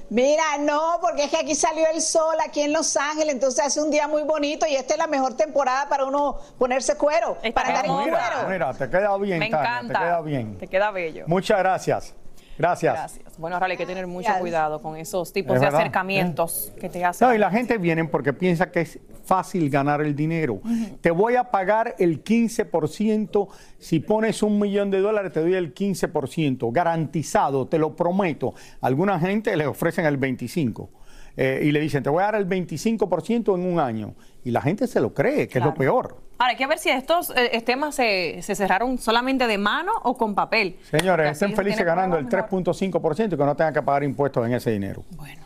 Mira, 0.10 0.44
no, 0.60 0.98
porque 1.00 1.24
es 1.24 1.32
que 1.32 1.38
aquí 1.38 1.56
salió 1.56 1.86
el 1.94 2.02
sol, 2.02 2.36
aquí 2.46 2.60
en 2.60 2.74
Los 2.74 2.98
Ángeles, 2.98 3.34
entonces 3.34 3.66
hace 3.66 3.82
un 3.82 3.90
día 3.90 4.10
muy 4.10 4.24
bonito 4.24 4.68
y 4.68 4.76
esta 4.76 4.96
es 4.96 5.00
la 5.00 5.08
mejor 5.08 5.38
temporada 5.38 5.88
para 5.88 6.04
uno 6.04 6.38
ponerse 6.58 6.98
cuero, 6.98 7.38
para 7.54 7.70
andar 7.70 7.86
en 7.86 7.98
mira, 7.98 8.20
cuero. 8.20 8.50
Mira, 8.50 8.74
te 8.74 8.90
queda 8.90 9.18
bien, 9.18 9.40
Me 9.40 9.50
Tania, 9.50 9.70
encanta. 9.80 9.94
te 9.94 10.00
queda 10.06 10.22
bien. 10.22 10.58
Te 10.58 10.68
queda 10.68 10.92
bello. 10.92 11.24
Muchas 11.28 11.60
gracias. 11.60 12.14
Gracias. 12.62 12.94
Gracias. 12.94 13.38
Bueno, 13.38 13.56
ahora 13.56 13.68
hay 13.68 13.78
que 13.78 13.86
tener 13.86 14.06
mucho 14.06 14.26
Gracias. 14.26 14.40
cuidado 14.42 14.82
con 14.82 14.96
esos 14.98 15.34
tipos 15.34 15.56
Es 15.56 15.62
de 15.62 15.66
verdad. 15.66 15.80
acercamientos 15.82 16.72
que 16.80 16.90
te 16.90 17.04
hacen. 17.04 17.28
No, 17.28 17.34
y 17.34 17.38
la 17.40 17.50
gente 17.50 17.78
viene 17.78 18.06
porque 18.06 18.34
piensa 18.34 18.72
que 18.72 18.82
es 18.82 19.00
fácil 19.26 19.70
ganar 19.70 20.02
el 20.02 20.16
dinero. 20.16 20.62
Te 21.02 21.10
voy 21.12 21.36
a 21.36 21.46
pagar 21.46 21.96
el 22.00 22.24
15%. 22.24 23.48
Si 23.80 24.00
pones 24.00 24.44
un 24.44 24.60
millón 24.60 24.92
de 24.92 25.00
dólares, 25.00 25.32
te 25.32 25.40
doy 25.40 25.56
el 25.56 25.74
15%. 25.74 26.72
Garantizado, 26.72 27.68
te 27.68 27.78
lo 27.80 27.96
prometo. 27.96 28.54
Alguna 28.82 29.20
gente 29.20 29.56
le 29.56 29.66
ofrecen 29.68 30.06
el 30.06 30.20
25%. 30.20 30.90
Eh, 31.38 31.62
y 31.64 31.72
le 31.72 31.80
dicen, 31.80 32.04
te 32.04 32.10
voy 32.10 32.22
a 32.24 32.28
dar 32.28 32.36
el 32.36 32.48
25% 32.48 33.56
en 33.56 33.66
un 33.66 33.80
año. 33.80 34.16
Y 34.44 34.52
la 34.52 34.62
gente 34.62 34.88
se 34.88 35.00
lo 35.00 35.14
cree, 35.14 35.48
que 35.48 35.60
es 35.60 35.66
lo 35.66 35.74
peor. 35.74 36.18
Ahora, 36.40 36.52
hay 36.52 36.58
que 36.58 36.66
ver 36.66 36.80
si 36.80 36.90
estos 36.90 37.32
eh, 37.36 37.62
temas 37.62 37.94
se, 37.96 38.42
se 38.42 38.56
cerraron 38.56 38.98
solamente 38.98 39.46
de 39.46 39.58
mano 39.60 39.92
o 40.04 40.18
con 40.18 40.34
papel. 40.34 40.78
Señores, 40.90 41.34
estén 41.34 41.56
felices 41.56 41.86
ganando 41.86 42.18
el 42.18 42.28
pruebas 42.28 42.50
3.5% 42.50 43.34
y 43.34 43.38
que 43.38 43.46
no 43.46 43.56
tengan 43.56 43.74
que 43.74 43.82
pagar 43.84 44.04
impuestos 44.04 44.46
en 44.46 44.54
ese 44.54 44.72
dinero. 44.72 45.04
Bueno. 45.12 45.42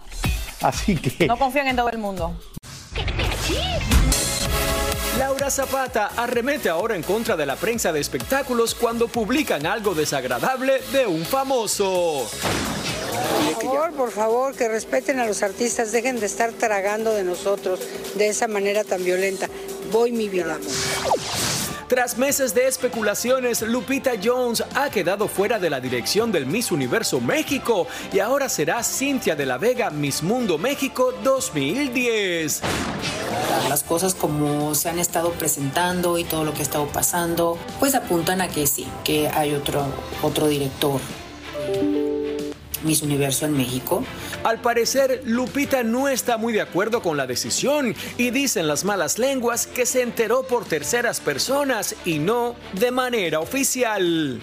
Así 0.62 0.96
que... 0.96 1.28
No 1.28 1.38
confíen 1.38 1.68
en 1.68 1.76
todo 1.76 1.90
el 1.90 1.98
mundo. 1.98 2.34
Laura 5.20 5.50
Zapata 5.50 6.12
arremete 6.18 6.70
ahora 6.70 6.96
en 6.96 7.02
contra 7.02 7.38
de 7.38 7.46
la 7.46 7.56
prensa 7.56 7.94
de 7.94 8.02
espectáculos 8.02 8.76
cuando 8.76 9.08
publican 9.08 9.66
algo 9.66 9.94
desagradable 9.94 10.82
de 10.92 11.08
un 11.08 11.24
famoso. 11.24 12.28
Por 13.54 13.64
favor, 13.64 13.92
por 13.94 14.12
favor, 14.12 14.56
que 14.56 14.68
respeten 14.68 15.20
a 15.20 15.26
los 15.26 15.44
artistas, 15.44 15.92
dejen 15.92 16.20
de 16.20 16.26
estar 16.26 16.52
tragando 16.52 17.14
de 17.14 17.24
nosotros 17.24 17.80
de 18.16 18.28
esa 18.28 18.48
manera 18.48 18.84
tan 18.84 19.04
violenta. 19.04 19.50
Voy 19.92 20.12
mi 20.12 20.30
vida. 20.30 20.58
Tras 21.88 22.18
meses 22.18 22.56
de 22.56 22.68
especulaciones, 22.68 23.62
Lupita 23.62 24.14
Jones 24.22 24.64
ha 24.74 24.90
quedado 24.90 25.28
fuera 25.28 25.60
de 25.60 25.70
la 25.70 25.80
dirección 25.80 26.32
del 26.32 26.48
Miss 26.48 26.72
Universo 26.72 27.22
México 27.22 27.86
y 28.12 28.20
ahora 28.20 28.50
será 28.50 28.84
Cintia 28.84 29.36
de 29.36 29.46
la 29.46 29.60
Vega 29.60 29.92
Miss 29.92 30.24
Mundo 30.24 30.58
México 30.58 31.14
2010. 31.24 32.62
Las 33.70 33.84
cosas 33.84 34.16
como 34.16 34.74
se 34.74 34.90
han 34.90 34.98
estado 34.98 35.32
presentando 35.34 36.18
y 36.18 36.24
todo 36.24 36.44
lo 36.44 36.54
que 36.54 36.60
ha 36.60 36.64
estado 36.64 36.88
pasando, 36.88 37.60
pues 37.80 37.94
apuntan 37.94 38.42
a 38.42 38.48
que 38.48 38.66
sí, 38.66 38.88
que 39.04 39.28
hay 39.28 39.54
otro, 39.54 39.86
otro 40.24 40.48
director. 40.48 41.00
Miss 42.86 43.02
Universo 43.02 43.46
en 43.46 43.58
México. 43.58 44.04
Al 44.44 44.62
parecer, 44.62 45.22
Lupita 45.26 45.84
no 45.84 46.08
está 46.08 46.38
muy 46.38 46.54
de 46.54 46.62
acuerdo 46.62 47.02
con 47.02 47.18
la 47.18 47.28
decisión 47.28 47.96
y 48.18 48.30
dicen 48.30 48.68
las 48.68 48.86
malas 48.86 49.20
lenguas 49.20 49.68
que 49.68 49.86
se 49.86 50.02
enteró 50.02 50.44
por 50.44 50.66
terceras 50.66 51.20
personas 51.20 51.96
y 52.06 52.20
no 52.20 52.56
de 52.74 52.92
manera 52.92 53.40
oficial. 53.40 54.40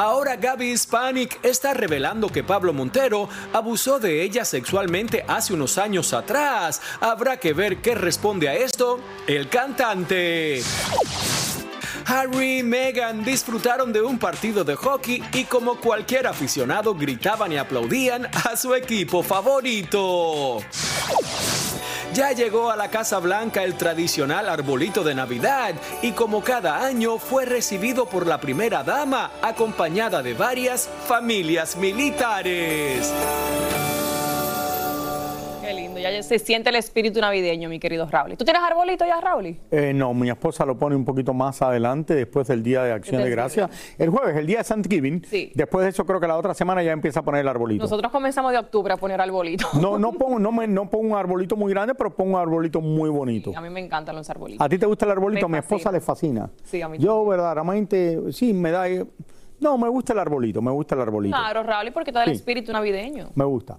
Ahora 0.00 0.36
Gaby 0.36 0.70
Hispanic 0.70 1.38
está 1.44 1.74
revelando 1.74 2.30
que 2.30 2.42
Pablo 2.42 2.72
Montero 2.72 3.28
abusó 3.52 3.98
de 3.98 4.22
ella 4.22 4.46
sexualmente 4.46 5.26
hace 5.28 5.52
unos 5.52 5.76
años 5.76 6.14
atrás. 6.14 6.80
Habrá 7.00 7.36
que 7.36 7.52
ver 7.52 7.82
qué 7.82 7.94
responde 7.94 8.48
a 8.48 8.54
esto 8.54 8.98
el 9.26 9.50
cantante. 9.50 10.62
Harry 12.10 12.58
y 12.58 12.62
Meghan 12.64 13.22
disfrutaron 13.22 13.92
de 13.92 14.02
un 14.02 14.18
partido 14.18 14.64
de 14.64 14.74
hockey 14.74 15.22
y 15.32 15.44
como 15.44 15.76
cualquier 15.76 16.26
aficionado 16.26 16.92
gritaban 16.92 17.52
y 17.52 17.56
aplaudían 17.56 18.26
a 18.26 18.56
su 18.56 18.74
equipo 18.74 19.22
favorito. 19.22 20.58
Ya 22.12 22.32
llegó 22.32 22.72
a 22.72 22.74
la 22.74 22.90
Casa 22.90 23.20
Blanca 23.20 23.62
el 23.62 23.76
tradicional 23.76 24.48
arbolito 24.48 25.04
de 25.04 25.14
Navidad 25.14 25.76
y 26.02 26.10
como 26.10 26.42
cada 26.42 26.84
año 26.84 27.18
fue 27.18 27.44
recibido 27.44 28.06
por 28.06 28.26
la 28.26 28.40
primera 28.40 28.82
dama 28.82 29.30
acompañada 29.40 30.20
de 30.20 30.34
varias 30.34 30.90
familias 31.06 31.76
militares. 31.76 33.12
Qué 35.70 35.74
lindo. 35.74 36.00
Ya 36.00 36.20
se 36.24 36.40
siente 36.40 36.70
el 36.70 36.74
espíritu 36.74 37.20
navideño, 37.20 37.68
mi 37.68 37.78
querido 37.78 38.04
Raúl. 38.10 38.36
¿Tú 38.36 38.44
tienes 38.44 38.60
arbolito 38.60 39.06
ya, 39.06 39.20
Raúl? 39.20 39.56
Eh, 39.70 39.92
no, 39.94 40.12
mi 40.14 40.28
esposa 40.28 40.66
lo 40.66 40.76
pone 40.76 40.96
un 40.96 41.04
poquito 41.04 41.32
más 41.32 41.62
adelante, 41.62 42.16
después 42.16 42.48
del 42.48 42.64
Día 42.64 42.82
de 42.82 42.92
Acción 42.92 43.22
de. 43.22 43.30
Gracias. 43.30 43.70
El 43.96 44.10
jueves, 44.10 44.36
el 44.36 44.46
Día 44.46 44.58
de 44.58 44.64
Thanksgiving. 44.64 45.24
Sí. 45.24 45.52
Después 45.54 45.84
de 45.84 45.90
eso, 45.90 46.04
creo 46.04 46.18
que 46.18 46.26
la 46.26 46.36
otra 46.36 46.54
semana 46.54 46.82
ya 46.82 46.90
empieza 46.90 47.20
a 47.20 47.22
poner 47.22 47.42
el 47.42 47.48
arbolito. 47.48 47.84
Nosotros 47.84 48.10
comenzamos 48.10 48.50
de 48.50 48.58
octubre 48.58 48.94
a 48.94 48.96
poner 48.96 49.20
arbolito. 49.20 49.68
No, 49.80 49.96
no 49.96 50.12
pongo, 50.18 50.40
no, 50.40 50.50
me, 50.50 50.66
no 50.66 50.90
pongo 50.90 51.12
un 51.12 51.16
arbolito 51.16 51.54
muy 51.54 51.72
grande, 51.72 51.94
pero 51.94 52.10
pongo 52.16 52.34
un 52.34 52.40
arbolito 52.40 52.80
muy 52.80 53.08
bonito. 53.08 53.52
A 53.54 53.60
mí 53.60 53.70
me 53.70 53.78
encantan 53.78 54.16
los 54.16 54.28
arbolitos. 54.28 54.66
¿A 54.66 54.68
ti 54.68 54.76
te 54.76 54.86
gusta 54.86 55.04
el 55.04 55.12
arbolito? 55.12 55.48
Me 55.48 55.58
a 55.58 55.60
mi 55.60 55.64
esposa 55.64 55.92
le 55.92 56.00
fascina. 56.00 56.50
Sí, 56.64 56.82
a 56.82 56.88
mí 56.88 56.98
Yo, 56.98 57.24
verdaderamente, 57.24 58.32
sí, 58.32 58.52
me 58.52 58.72
da... 58.72 58.86
No, 59.60 59.78
me 59.78 59.88
gusta 59.88 60.14
el 60.14 60.18
arbolito, 60.18 60.60
me 60.62 60.72
gusta 60.72 60.96
el 60.96 61.02
arbolito. 61.02 61.36
Claro, 61.36 61.62
Raúl, 61.62 61.92
porque 61.92 62.10
todo 62.10 62.24
el 62.24 62.32
espíritu 62.32 62.72
navideño. 62.72 63.30
Me 63.36 63.44
gusta. 63.44 63.78